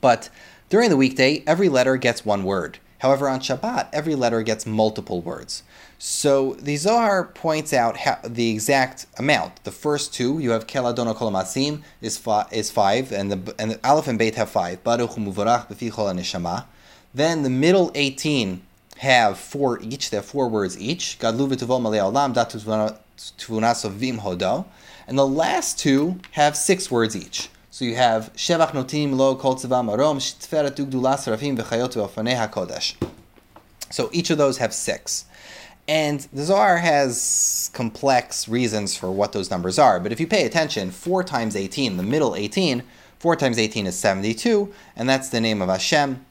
[0.01, 0.29] But
[0.69, 2.79] during the weekday, every letter gets one word.
[2.99, 5.63] However, on Shabbat, every letter gets multiple words.
[5.97, 9.63] So the Zohar points out the exact amount.
[9.63, 13.79] The first two, you have Keladono Kolamasim, is, fi- is five, and the, and the
[13.88, 14.83] Aleph and Beit have five.
[14.83, 16.65] Baruch B'fichol Neshama.
[17.13, 18.62] Then the middle 18
[18.97, 20.09] have four each.
[20.09, 21.17] They have four words each.
[21.19, 21.49] Gadlu.
[25.07, 27.49] And the last two have six words each.
[27.71, 32.95] So you have Shevach Notim Lo Kol Tzava Marom Shtferet Ugdulas Rafim V'chayot V'afanei HaKodesh.
[33.91, 35.25] So each of those have six.
[35.88, 39.99] And the Zohar has complex reasons for what those numbers are.
[39.99, 42.84] But if you pay attention, 4 times 18, the middle 18,
[43.19, 46.25] 4 times 18 is 72, and that's the name of Hashem.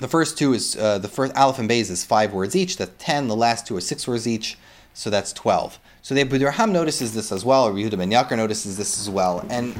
[0.00, 2.92] The first two is, uh, the first Aleph and Beis is five words each, that's
[2.98, 4.58] 10, the last two are six words each,
[4.94, 5.78] so that's 12.
[6.00, 6.38] So the Abu
[6.72, 9.74] notices this as well, or Yehuda ben Yakar notices this as well, and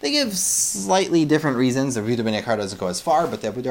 [0.00, 1.94] they give slightly different reasons.
[1.94, 3.68] The Yehuda ben Yakar doesn't go as far, but the Abu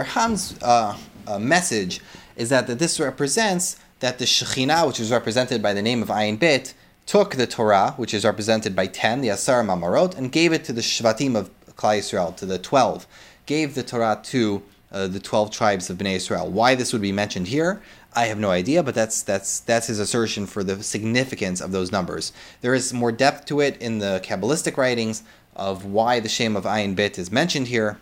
[0.62, 2.02] uh, uh, message
[2.36, 6.10] is that, that this represents that the Shekhinah, which is represented by the name of
[6.10, 6.74] Ayin Bit,
[7.06, 10.74] took the Torah, which is represented by 10, the Asar Mamarot, and gave it to
[10.74, 13.06] the Shvatim of Klal Yisrael, to the 12.
[13.46, 16.50] Gave the Torah to uh, the 12 tribes of Bnei Israel.
[16.50, 17.82] Why this would be mentioned here,
[18.16, 21.92] I have no idea, but that's that's that's his assertion for the significance of those
[21.92, 22.32] numbers.
[22.62, 25.24] There is more depth to it in the Kabbalistic writings
[25.56, 28.00] of why the shame of Ayin Bit is mentioned here,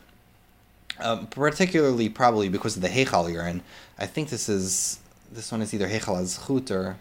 [1.00, 3.62] um, particularly probably because of the Heichal you're.
[3.98, 5.00] I think this is
[5.32, 6.98] this one is either Heichal Azchut or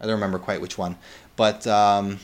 [0.00, 0.96] I don't remember quite which one,
[1.36, 2.20] but um,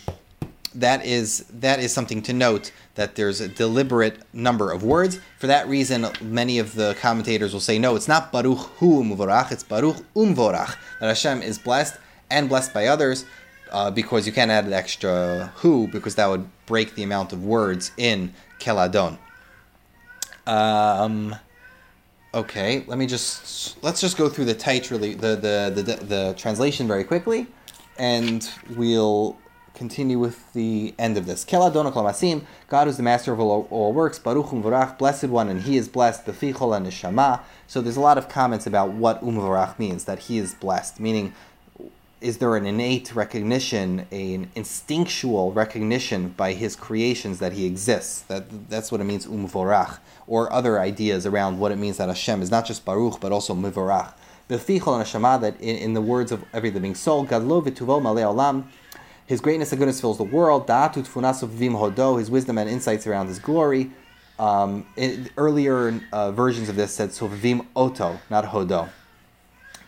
[0.74, 5.20] that is that is something to note that there's a deliberate number of words.
[5.38, 9.52] For that reason, many of the commentators will say, no, it's not Baruch Hu Muvorach,
[9.52, 11.96] it's Baruch Umvorach, that Hashem is blessed
[12.30, 13.24] and blessed by others,
[13.70, 17.44] uh, because you can't add an extra Hu, because that would break the amount of
[17.44, 19.18] words in Keladon.
[20.46, 21.34] Um,
[22.32, 26.04] okay, let me just, let's just go through the tight, really, the, the, the, the,
[26.04, 27.46] the translation very quickly,
[27.98, 29.38] and we'll
[29.74, 31.44] continue with the end of this.
[31.44, 35.62] Keladon Masim, God is the master of all, all works, Baruch Umvarach, blessed one, and
[35.62, 37.40] he is blessed, Befichol and Neshama.
[37.66, 41.34] So there's a lot of comments about what Umvarach means, that he is blessed, meaning
[42.24, 48.22] is there an innate recognition, an instinctual recognition by his creations that he exists?
[48.22, 52.40] That that's what it means umvorach, or other ideas around what it means that Hashem
[52.40, 54.14] is not just Baruch but also mivorach.
[54.48, 58.64] Befichol Neshama, that in, in, the words of every living soul, Gadlo v'tuvo malei olam,
[59.26, 60.66] his greatness and goodness fills the world.
[60.66, 62.18] Da'atut funasu vim hodo.
[62.18, 63.90] His wisdom and insights around his glory.
[64.38, 64.86] Um,
[65.36, 68.88] earlier uh, versions of this said sovavim oto, not hodo.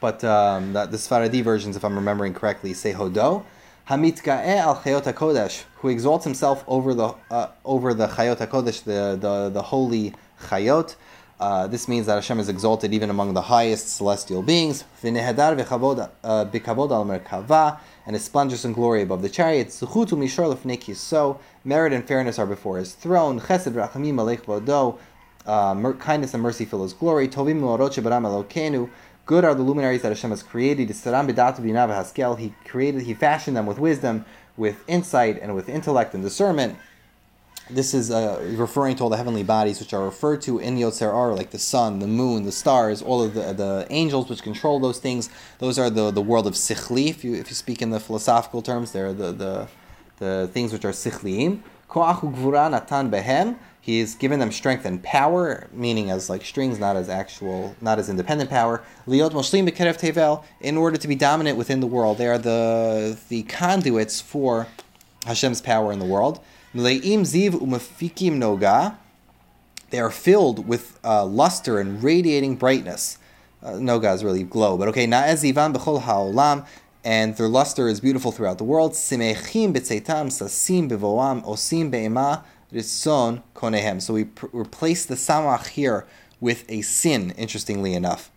[0.07, 3.45] But um, the, the Sfaradi versions, if I'm remembering correctly, say hodo.
[3.88, 9.19] Hamitga'e al Chayot HaKodesh, who exalts himself over the uh, over the Chayot HaKodesh, the,
[9.21, 10.95] the, the holy Chayot.
[11.40, 14.85] Uh, this means that Hashem is exalted even among the highest celestial beings.
[15.03, 15.09] Uh,
[18.07, 19.66] and is splendorous in glory above the chariot.
[19.71, 23.40] Zuchutu mishor lefnei so merit and fairness are before his throne.
[23.40, 24.99] Chesed rachamim alech vodo,
[25.47, 27.27] uh, kindness and mercy fill his glory.
[27.27, 27.61] Tovim
[29.27, 30.89] Good are the luminaries that Hashem has created.
[30.89, 34.25] He created, he fashioned them with wisdom,
[34.57, 36.79] with insight, and with intellect and discernment.
[37.69, 41.12] This is uh, referring to all the heavenly bodies which are referred to in Yotzer
[41.12, 44.79] Or, like the sun, the moon, the stars, all of the, the angels which control
[44.79, 45.29] those things.
[45.59, 48.62] Those are the, the world of Sichli, if you, if you speak in the philosophical
[48.62, 48.93] terms.
[48.93, 49.69] They're the, the,
[50.19, 50.93] the things which are
[53.11, 53.57] Behem.
[53.87, 58.09] He's given them strength and power, meaning as like strings, not as actual, not as
[58.09, 58.83] independent power.
[59.07, 62.18] Liot Moshlim Bekerev Tevel, in order to be dominant within the world.
[62.18, 64.66] They are the the conduits for
[65.25, 66.40] Hashem's power in the world.
[66.75, 68.96] Mleim Ziv Umafikim Noga.
[69.90, 73.18] They are filled with uh, luster and radiating brightness.
[73.62, 75.07] Uh, Noga is really glow, but okay.
[75.07, 76.66] Na'ezivan Bechol Ha'olam
[77.05, 78.94] and their luster is beautiful throughout the world.
[78.94, 84.00] Simechim b'tzeitam sasim bevoam osim be'ema Ritson konehem.
[84.02, 86.07] So we pr- replace the samach here
[86.40, 88.31] with a sin, interestingly enough.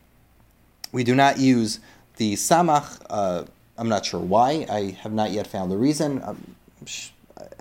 [0.91, 1.79] We do not use
[2.17, 3.01] the samach.
[3.09, 3.45] Uh,
[3.77, 4.65] I'm not sure why.
[4.69, 6.21] I have not yet found the reason.
[6.23, 6.55] Um,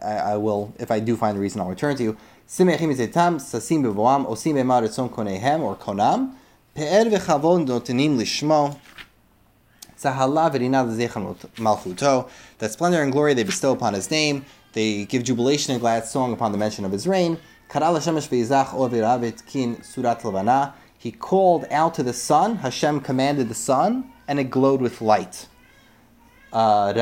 [0.03, 2.17] I, I, will, if I do find the reason, I'll return to you.
[2.49, 6.35] Simechim zetam sasim bevoam osim ema ritzon konehem or konam.
[6.75, 8.79] Pe'er v'chavon notenim lishmo.
[11.59, 12.29] Malchuto.
[12.59, 14.45] That splendor and glory they bestow upon his name.
[14.73, 17.39] They give jubilation and glad song upon the mention of his reign.
[21.01, 25.47] He called out to the sun, Hashem commanded the sun, and it glowed with light.
[26.53, 26.93] Uh,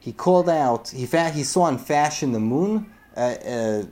[0.00, 3.82] he called out, he, fa- he saw and fashioned the moon, uh, uh,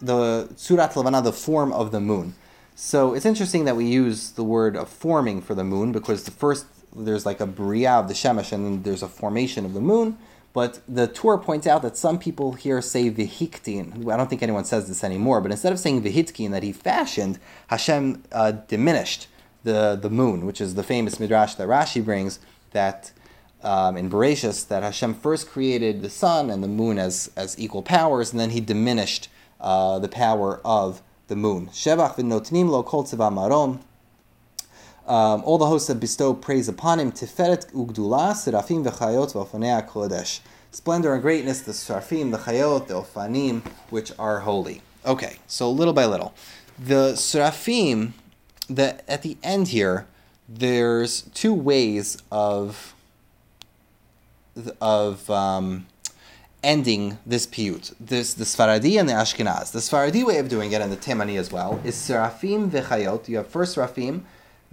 [0.00, 2.34] the Surat Lavana, the form of the moon.
[2.74, 6.30] So it's interesting that we use the word of forming for the moon because the
[6.30, 9.80] first, there's like a bria of the Shemesh and then there's a formation of the
[9.80, 10.18] moon.
[10.52, 14.10] But the Tur points out that some people here say vihiktin.
[14.12, 17.38] I don't think anyone says this anymore, but instead of saying vihitkin, that he fashioned,
[17.68, 19.28] Hashem uh, diminished
[19.64, 22.38] the, the moon, which is the famous midrash that Rashi brings
[22.72, 23.12] that
[23.62, 27.82] um, in Bereshis that Hashem first created the sun and the moon as, as equal
[27.82, 29.28] powers, and then he diminished
[29.60, 31.68] uh, the power of the moon.
[31.68, 33.80] Shevach v'notnim lo kol marom.
[35.06, 37.12] Um, all the hosts have bestowed praise upon him.
[37.12, 40.40] Tiferet ugdula, serafim v'chayot v'ofanei kodesh.
[40.70, 44.80] Splendor and greatness, the serafim, the chayot, the ofanim, which are holy.
[45.04, 46.32] Okay, so little by little.
[46.78, 48.12] The serafim,
[48.68, 50.06] the, at the end here,
[50.48, 52.94] there's two ways of
[54.80, 55.86] of um,
[56.62, 57.94] ending this piyut.
[57.98, 59.72] This the Sfaradi and the Ashkenaz.
[59.72, 63.28] The Sfaradi way of doing it, and the Temani as well, is serafim v'chayot.
[63.28, 64.22] You have first serafim,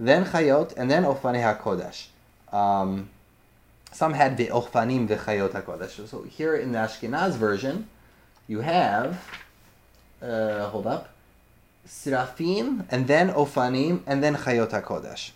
[0.07, 2.07] then Chayot, and then Ofani HaKodesh.
[2.53, 3.09] Um,
[3.91, 6.07] some had the Ofanim V'chayot HaKodesh.
[6.07, 7.89] So here in the Ashkenaz version,
[8.47, 9.23] you have,
[10.21, 11.09] uh, hold up,
[11.87, 15.31] Sirafim, and then Ofanim, and then Chayot HaKodesh.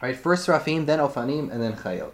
[0.00, 2.12] Right, first Sirafim, then Ofanim, and then Chayot.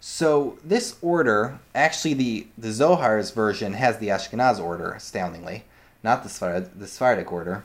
[0.00, 5.62] So this order, actually the, the Zohar's version has the Ashkenaz order, astoundingly,
[6.02, 7.64] not the, Sfarad, the Sephardic order.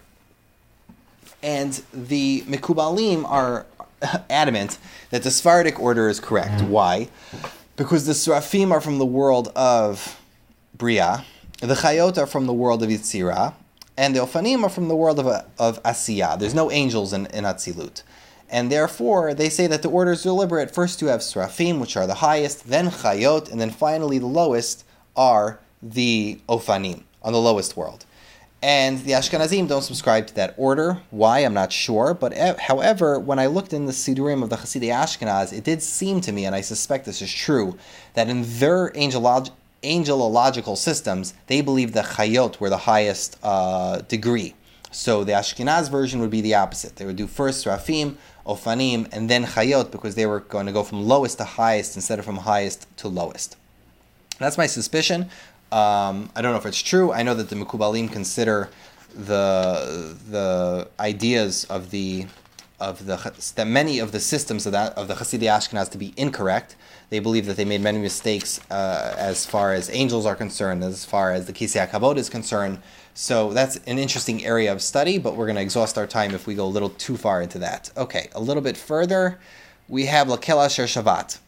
[1.47, 3.65] And the Mikubalim are
[4.29, 4.77] adamant
[5.11, 6.61] that the Sephardic order is correct.
[6.61, 6.67] Mm.
[6.67, 7.07] Why?
[7.77, 10.19] Because the Serafim are from the world of
[10.77, 11.23] Bria,
[11.61, 13.53] the Chayot are from the world of Yetzirah,
[13.95, 15.25] and the Ofanim are from the world of,
[15.57, 16.37] of Asiyah.
[16.37, 18.03] There's no angels in, in Atzilut.
[18.49, 20.75] And therefore, they say that the order is deliberate.
[20.75, 24.83] First, you have Serafim, which are the highest, then Chayot, and then finally the lowest
[25.15, 28.05] are the Ofanim, on the lowest world.
[28.61, 30.99] And the Ashkenazim don't subscribe to that order.
[31.11, 32.15] Why, I'm not sure.
[32.15, 36.21] But however, when I looked in the Sidurim of the Hasidei Ashkenaz, it did seem
[36.21, 37.77] to me, and I suspect this is true,
[38.15, 44.55] that in their angelological systems, they believe the Chayot were the highest uh, degree.
[44.89, 46.95] So the Ashkenaz version would be the opposite.
[46.95, 48.15] They would do first Rafim,
[48.47, 52.17] Ofanim, and then Chayot because they were going to go from lowest to highest instead
[52.17, 53.55] of from highest to lowest.
[54.39, 55.29] That's my suspicion.
[55.71, 57.11] Um, I don't know if it's true.
[57.11, 58.69] I know that the Mikubalim consider
[59.13, 62.27] the the ideas of the
[62.79, 63.17] of the
[63.55, 66.75] that many of the systems of that of the Hasidei Ashkenaz to be incorrect.
[67.09, 71.05] They believe that they made many mistakes uh, as far as angels are concerned, as
[71.05, 72.79] far as the Kisei Kabod is concerned.
[73.13, 76.45] So that's an interesting area of study, but we're going to exhaust our time if
[76.45, 77.89] we go a little too far into that.
[77.95, 79.39] Okay, a little bit further,
[79.87, 81.39] we have Lakel Asher Shavat.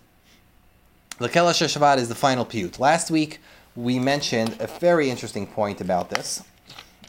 [1.19, 2.79] Lakel Asher Shabbat is the final piyut.
[2.79, 3.39] Last week
[3.79, 6.43] we mentioned a very interesting point about this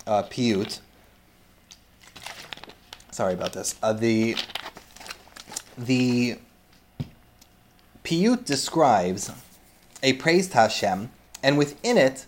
[0.07, 0.79] uh, piyut.
[3.11, 3.75] Sorry about this.
[3.83, 4.37] Uh, the
[5.77, 6.39] the
[8.05, 9.33] piyut describes
[10.03, 11.11] a praise to Hashem,
[11.43, 12.27] and within it,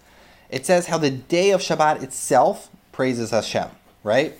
[0.50, 3.68] it says how the day of Shabbat itself praises Hashem.
[4.02, 4.34] Right.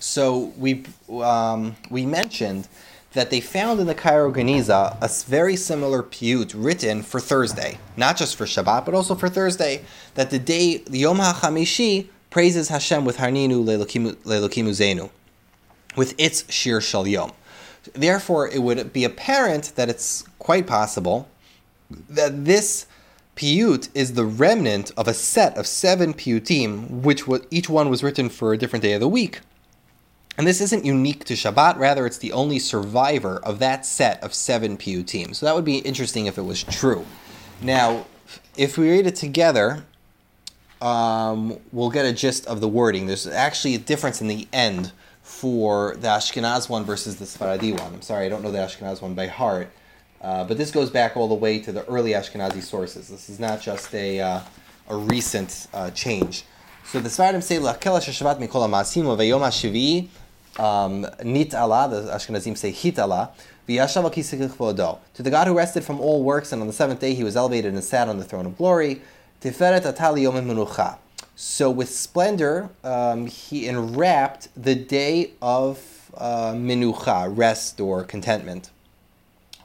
[0.00, 2.66] So we um, we mentioned
[3.12, 8.16] that they found in the Cairo Geniza a very similar piyut written for Thursday, not
[8.16, 9.84] just for Shabbat, but also for Thursday.
[10.14, 15.10] That the day, the Yom HaChamishi, praises Hashem with Harninu Leilokimu Zenu,
[15.96, 17.32] with its Shir Shal Yom.
[17.92, 21.28] Therefore, it would be apparent that it's quite possible
[22.08, 22.86] that this
[23.36, 28.02] piyut is the remnant of a set of seven piyutim, which was, each one was
[28.02, 29.40] written for a different day of the week.
[30.38, 34.32] And this isn't unique to Shabbat, rather, it's the only survivor of that set of
[34.32, 35.34] seven piyutim.
[35.34, 37.04] So that would be interesting if it was true.
[37.60, 38.06] Now,
[38.56, 39.84] if we read it together,
[40.80, 43.06] um, we'll get a gist of the wording.
[43.06, 47.94] There's actually a difference in the end for the Ashkenaz one versus the Sfaradi one.
[47.94, 49.70] I'm sorry, I don't know the Ashkenaz one by heart.
[50.20, 53.08] Uh, but this goes back all the way to the early Ashkenazi sources.
[53.08, 54.40] This is not just a, uh,
[54.88, 56.44] a recent uh, change.
[56.84, 60.08] So the Sfaradim say, L'akel Shabbat mikol ha'masim v'yom ha'shivi um,
[60.58, 63.30] nit Allah, the Ashkenazim say hit Allah,
[63.66, 67.36] to the God who rested from all works, and on the seventh day he was
[67.36, 69.00] elevated and sat on the throne of glory.
[71.34, 78.70] So with splendor, um, he enwrapped the day of uh, minucha, rest or contentment.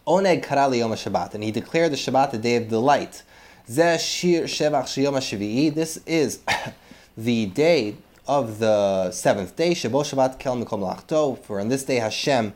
[0.07, 3.23] Oneg karali Shabbat, and he declared the Shabbat the day of delight.
[3.67, 4.23] This
[6.05, 6.39] is
[7.17, 7.95] the day
[8.27, 12.53] of the seventh day, Shabo Shabbat Kel Mikom Lachto, for on this day Hashem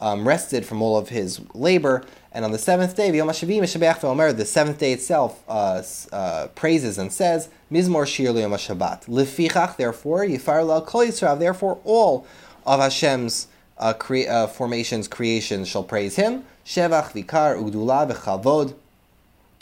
[0.00, 4.36] um, rested from all of his labor, and on the seventh day, V'yom HaShavim V'omer,
[4.36, 9.06] the seventh day itself uh, uh, praises and says, Mizmor Shir L'yom HaShabbat.
[9.06, 12.26] Lefichach, therefore, Yifar L'al Kol Yisrael, therefore all
[12.66, 13.48] of Hashem's
[13.78, 16.44] uh, crea- uh, formations, creations shall praise him.
[16.66, 18.74] Shevach, Vikar, Ugdula, V'chavod,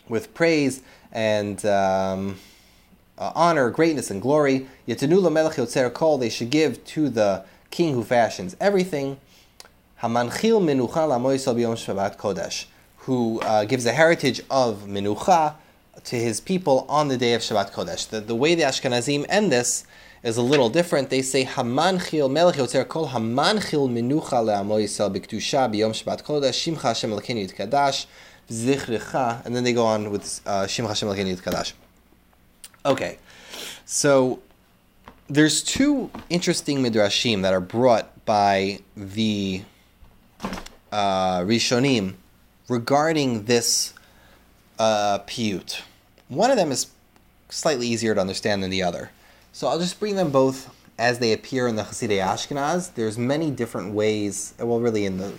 [0.08, 0.82] with praise
[1.12, 1.64] and...
[1.64, 2.38] Um,
[3.22, 4.66] uh, honor, greatness, and glory.
[4.88, 9.18] Yetanula melech yotzer kol, they should give to the king who fashions everything.
[10.02, 12.66] Hamanchil menucha lamoisal b'yom Shabbat kodesh,
[12.98, 15.54] who uh, gives a heritage of menucha
[16.02, 18.08] to his people on the day of Shabbat kodesh.
[18.08, 19.86] The, the way the Ashkenazim end this
[20.24, 21.10] is a little different.
[21.10, 27.10] They say Hamanchil melech yotzer kol Hamanchil menucha le'amoisal b'ktusha b'yom Shabbat kodesh Shimcha Hashem
[27.10, 28.06] Yitkadash
[28.50, 31.74] Zichrecha, and then they go on with uh, Shimcha Hashem Elokeinu Yitkadash.
[32.85, 33.18] Okay,
[33.85, 34.41] so
[35.28, 39.62] there's two interesting midrashim that are brought by the
[40.91, 42.14] uh, Rishonim
[42.68, 43.95] regarding this
[44.80, 45.83] uh, piyut.
[46.28, 46.89] One of them is
[47.51, 49.12] slightly easier to understand than the other.
[49.53, 52.95] So I'll just bring them both as they appear in the Hasidei Ashkenaz.
[52.95, 55.33] There's many different ways, well, really in the,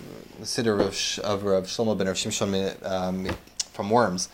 [0.43, 3.27] Siddur of, of, of Shlomo ben Rav Shimshon um,
[3.73, 4.29] from Worms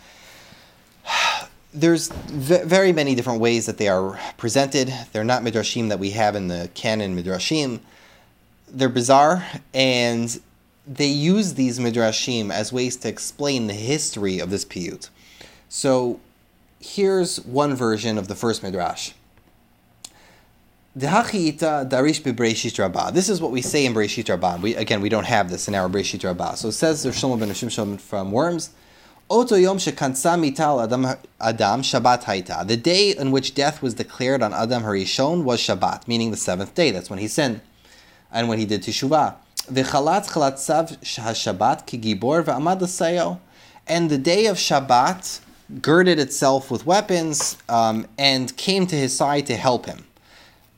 [1.72, 4.92] there's v- very many different ways that they are presented.
[5.12, 7.80] They're not midrashim that we have in the canon midrashim.
[8.68, 10.40] They're bizarre, and
[10.86, 15.08] they use these midrashim as ways to explain the history of this piyut.
[15.68, 16.20] So,
[16.80, 19.12] here's one version of the first midrash.
[20.96, 24.58] This is what we say in Breshit Rabbah.
[24.60, 26.54] We again we don't have this in our Breshit Rabbah.
[26.54, 28.70] So it says the Shlomo ben Shimshon from Worms.
[29.32, 31.04] Oto yom shekansa mital adam
[31.40, 32.66] adam Shabbat haita.
[32.66, 36.74] The day in which death was declared on Adam Harishon was Shabbat, meaning the seventh
[36.74, 36.90] day.
[36.90, 37.60] That's when he sinned,
[38.32, 39.36] and when he did teshuvah.
[39.72, 43.38] V'chalatz chalatzav Shabbat kigibor v'amad l'sayo.
[43.86, 45.38] And the day of Shabbat
[45.80, 50.06] girded itself with weapons um, and came to his side to help him.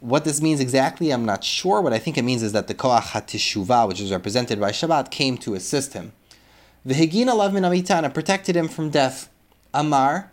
[0.00, 1.80] What this means exactly, I'm not sure.
[1.80, 5.10] What I think it means is that the koach hateshuvah, which is represented by Shabbat,
[5.10, 6.12] came to assist him.
[6.86, 9.28] V'hegin alav min amitana protected him from death.
[9.72, 10.32] Amar,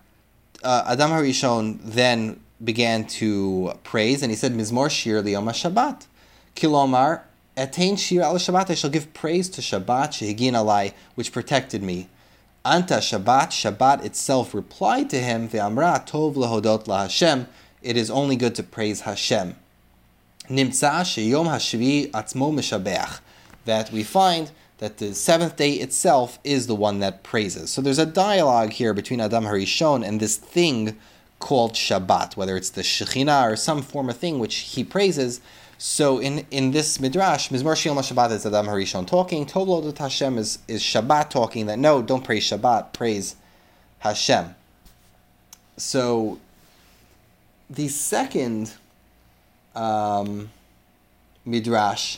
[0.64, 6.08] uh, Adam Harishon then began to praise, and he said, Mizmor shir liyom Shabbat.
[6.56, 7.22] Kilomar,
[7.56, 12.10] attain shir al Shabbat, I shall give praise to Shabbat, shehegin alai, which protected me.
[12.66, 17.48] Anta Shabbat, Shabbat itself replied to him, Ve'amra tov lehodot la Hashem,
[17.82, 19.56] it is only good to praise Hashem.
[20.50, 23.20] Nimtza sheyom hashvi atzmo mishabeach,
[23.66, 27.70] that we find that the seventh day itself is the one that praises.
[27.70, 30.98] So there's a dialogue here between Adam Harishon and this thing
[31.40, 35.42] called Shabbat, whether it's the Shekhinah or some form of thing which he praises.
[35.78, 39.46] So in, in this midrash, Mizmor Shil Shabbat is Adam Harishon talking.
[39.46, 43.36] Tovlo Hashem is, is Shabbat talking that no, don't praise Shabbat, praise
[44.00, 44.56] Hashem.
[45.76, 46.40] So
[47.70, 48.74] the second
[49.76, 50.50] um,
[51.46, 52.18] midrash,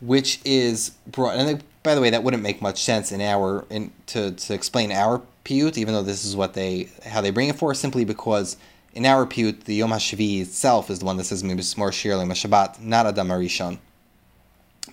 [0.00, 3.92] which is brought, and by the way, that wouldn't make much sense in our in
[4.06, 7.56] to, to explain our piyut, even though this is what they how they bring it
[7.56, 8.56] for, simply because
[8.94, 11.42] in our piyut, the Yom HaShavi itself is the one that says
[11.76, 13.78] more Shirley Shabbat, not Adam Arishon.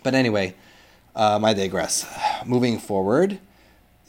[0.04, 0.56] But anyway,
[1.16, 2.06] um, I digress.
[2.46, 3.40] Moving forward,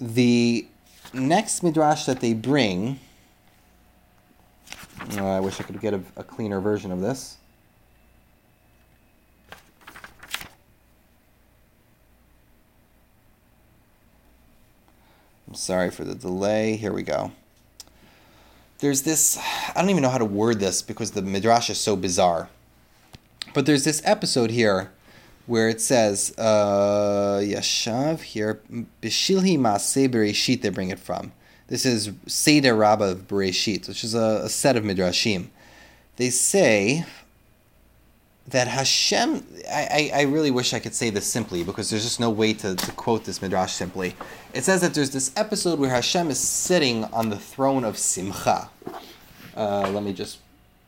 [0.00, 0.66] the
[1.12, 2.98] next midrash that they bring.
[5.16, 7.36] Uh, I wish I could get a, a cleaner version of this.
[15.52, 16.76] Sorry for the delay.
[16.76, 17.32] Here we go
[18.80, 19.38] there's this
[19.74, 22.48] I don't even know how to word this because the midrash is so bizarre.
[23.54, 24.92] But there's this episode here
[25.46, 28.60] where it says uh, Yashav here
[29.02, 31.32] Bishilhi Maaseh Bereshit they bring it from.
[31.68, 35.48] This is Seder Rabbah of Bereshit, which is a, a set of midrashim.
[36.16, 37.04] They say
[38.50, 42.30] that Hashem, I, I, really wish I could say this simply because there's just no
[42.30, 44.16] way to, to quote this midrash simply.
[44.52, 48.68] It says that there's this episode where Hashem is sitting on the throne of Simcha.
[49.56, 50.38] Uh, let me just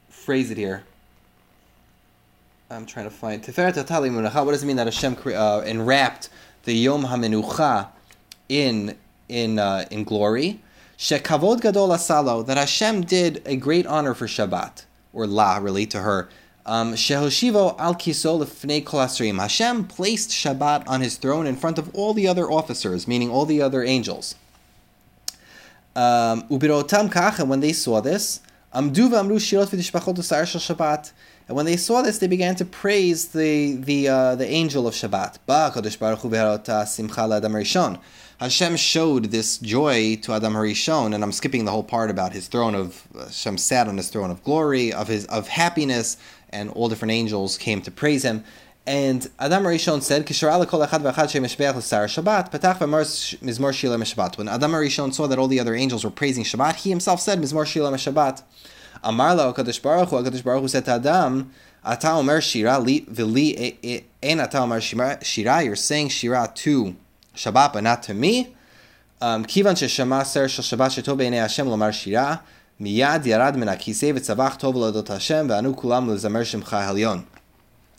[0.08, 0.82] phrase it here.
[2.70, 3.44] I'm trying to find.
[3.44, 6.30] What does it mean that Hashem uh, enwrapped
[6.64, 7.88] the Yom HaMenucha
[8.48, 8.96] in
[9.28, 10.60] in uh, in glory?
[11.10, 16.28] That Hashem did a great honor for Shabbat or La really to her
[16.66, 22.14] Shehoshivo al kiso lefnei kol Hashem placed Shabbat on his throne in front of all
[22.14, 24.36] the other officers, meaning all the other angels.
[25.94, 28.40] Um, ubirotam kach, when they saw this,
[28.72, 31.12] shirot Shabbat.
[31.48, 34.94] And when they saw this, they began to praise the the uh, the angel of
[34.94, 35.38] Shabbat.
[35.44, 37.98] Ba Kodesh Baruch simcha l'adam rishon.
[38.38, 42.48] Hashem showed this joy to Adam Harishon, and I'm skipping the whole part about his
[42.48, 46.16] throne of Hashem sat on his throne of glory, of his of happiness,
[46.53, 48.44] and all different angels came to praise him.
[48.86, 50.28] And Adam Rishon said,
[54.36, 57.38] When Adam Rishon saw that all the other angels were praising Shabbat, he himself said,
[57.40, 58.42] Mizmor Shila Shabbat.
[59.05, 61.53] Amar la Baruch Hu, HaKadosh Baruch Hu said to Adam,
[61.84, 66.96] Ata Shira, v'li ein Ata Omer Shira, you're saying Shira to
[67.34, 68.55] Shabbat, but not to me.
[69.20, 72.42] Um, Kivan sheshama ser shel Shabbat Hashem lomar Shira,
[72.83, 77.24] Miyad yarad min akisei v'tzavach tov l'adot Hashem v'anu.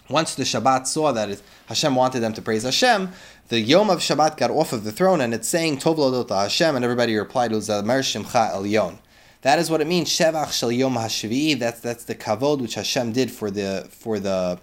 [0.10, 3.10] Once the Shabbat saw that it, Hashem wanted them to praise Hashem,
[3.48, 6.76] the Yom of Shabbat got off of the throne and it's saying Tov Lodot Hashem,
[6.76, 8.98] and everybody replied Zamer Shemcha Elyon.
[9.42, 10.10] That is what it means.
[10.10, 11.58] Shevach Shel Yom Hashvi'i.
[11.58, 14.60] That's that's the kavod which Hashem did for the for the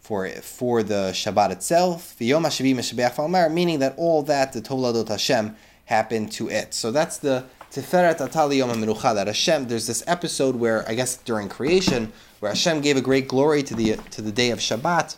[0.00, 2.16] for for the Shabbat itself.
[2.18, 6.74] Yom Hashvi'i Meshabeach meaning that all that the Tov Lodot Hashem happened to it.
[6.74, 8.68] So that's the Tiferet Atali Yom
[9.14, 13.28] that Hashem, there's this episode where, I guess during creation, where Hashem gave a great
[13.28, 15.16] glory to the, to the day of Shabbat,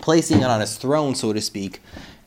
[0.00, 1.80] placing it on his throne, so to speak,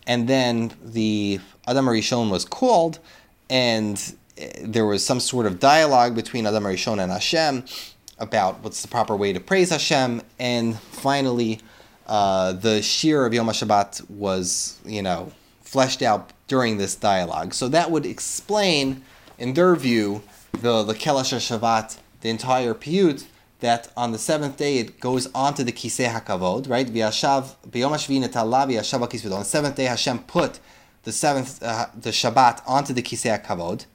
[0.07, 2.99] and then the Adam Rishon was called,
[3.49, 7.65] and eh, there was some sort of dialogue between Adam Rishon and Hashem
[8.19, 11.59] about what's the proper way to praise Hashem, and finally,
[12.07, 17.53] uh, the Shir of Yom HaShabbat was, you know, fleshed out during this dialogue.
[17.53, 19.03] So that would explain
[19.37, 20.21] in their view,
[20.51, 23.25] the the Kelash Shavat, the entire piyut,
[23.59, 26.87] that on the seventh day it goes on to the Kisei HaKavod, right?
[26.87, 28.63] V'yashav, b'yom hashvi netala.
[29.33, 30.59] On the seventh day, Hashem put
[31.03, 33.85] the seventh, uh, the Shabbat onto the Kisei HaKavod.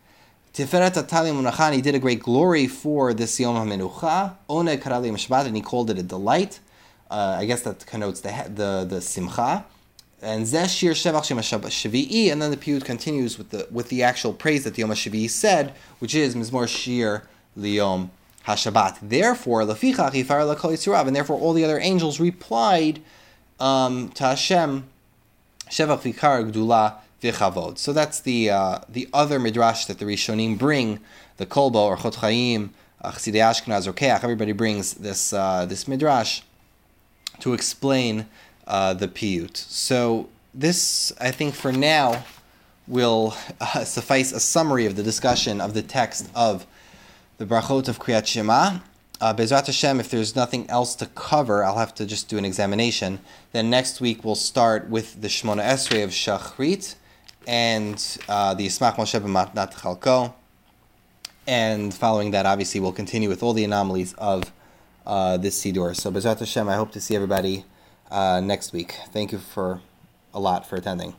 [0.53, 4.37] Tiferet Atali Munachan, he did a great glory for this Yom HaMenucha.
[4.47, 6.59] One Karali Shabbat, and he called it a delight.
[7.11, 9.65] Uh, I guess that connotes the, the, the Simcha
[10.23, 14.33] and Zeshir Shevach Shem Shavi'i, and then the piyut continues with the with the actual
[14.33, 17.23] praise that the Yom Shavi'i said, which is Mizmor Shir
[17.59, 18.11] Liyom
[18.47, 18.99] Hashabat.
[19.03, 23.01] Therefore, Lafichach Yifar Lakol Yitzurav, and therefore all the other angels replied
[23.59, 24.85] um, to Hashem
[25.71, 27.79] Shevach Vikar Gdula Vichavod.
[27.79, 31.01] So that's the uh, the other midrash that the Rishonim bring,
[31.39, 34.23] the Kolbo Orchot Chaim, uh, Hasidei Ashkenaz Rokeach.
[34.23, 36.43] Everybody brings this uh, this midrash
[37.41, 38.27] to explain
[38.71, 39.57] uh, the piyut.
[39.57, 42.25] So this, I think, for now,
[42.87, 46.67] will uh, suffice a summary of the discussion of the text of
[47.39, 48.79] the brachot of Kriyat Shema.
[49.21, 52.45] Uh, Bezrat Hashem, if there's nothing else to cover, I'll have to just do an
[52.47, 53.21] examination.
[53.53, 56.95] Then next week we'll start with the Shmona Esrei of Shachrit
[57.47, 60.33] and uh, the Yismach Moshe B'Matnat Chalko.
[61.47, 64.53] And following that, obviously, we'll continue with all the anomalies of
[65.05, 65.95] uh, this Siddur.
[65.97, 67.65] So Bezrat Hashem, I hope to see everybody
[68.11, 68.97] uh, next week.
[69.13, 69.81] Thank you for
[70.33, 71.15] a lot for attending.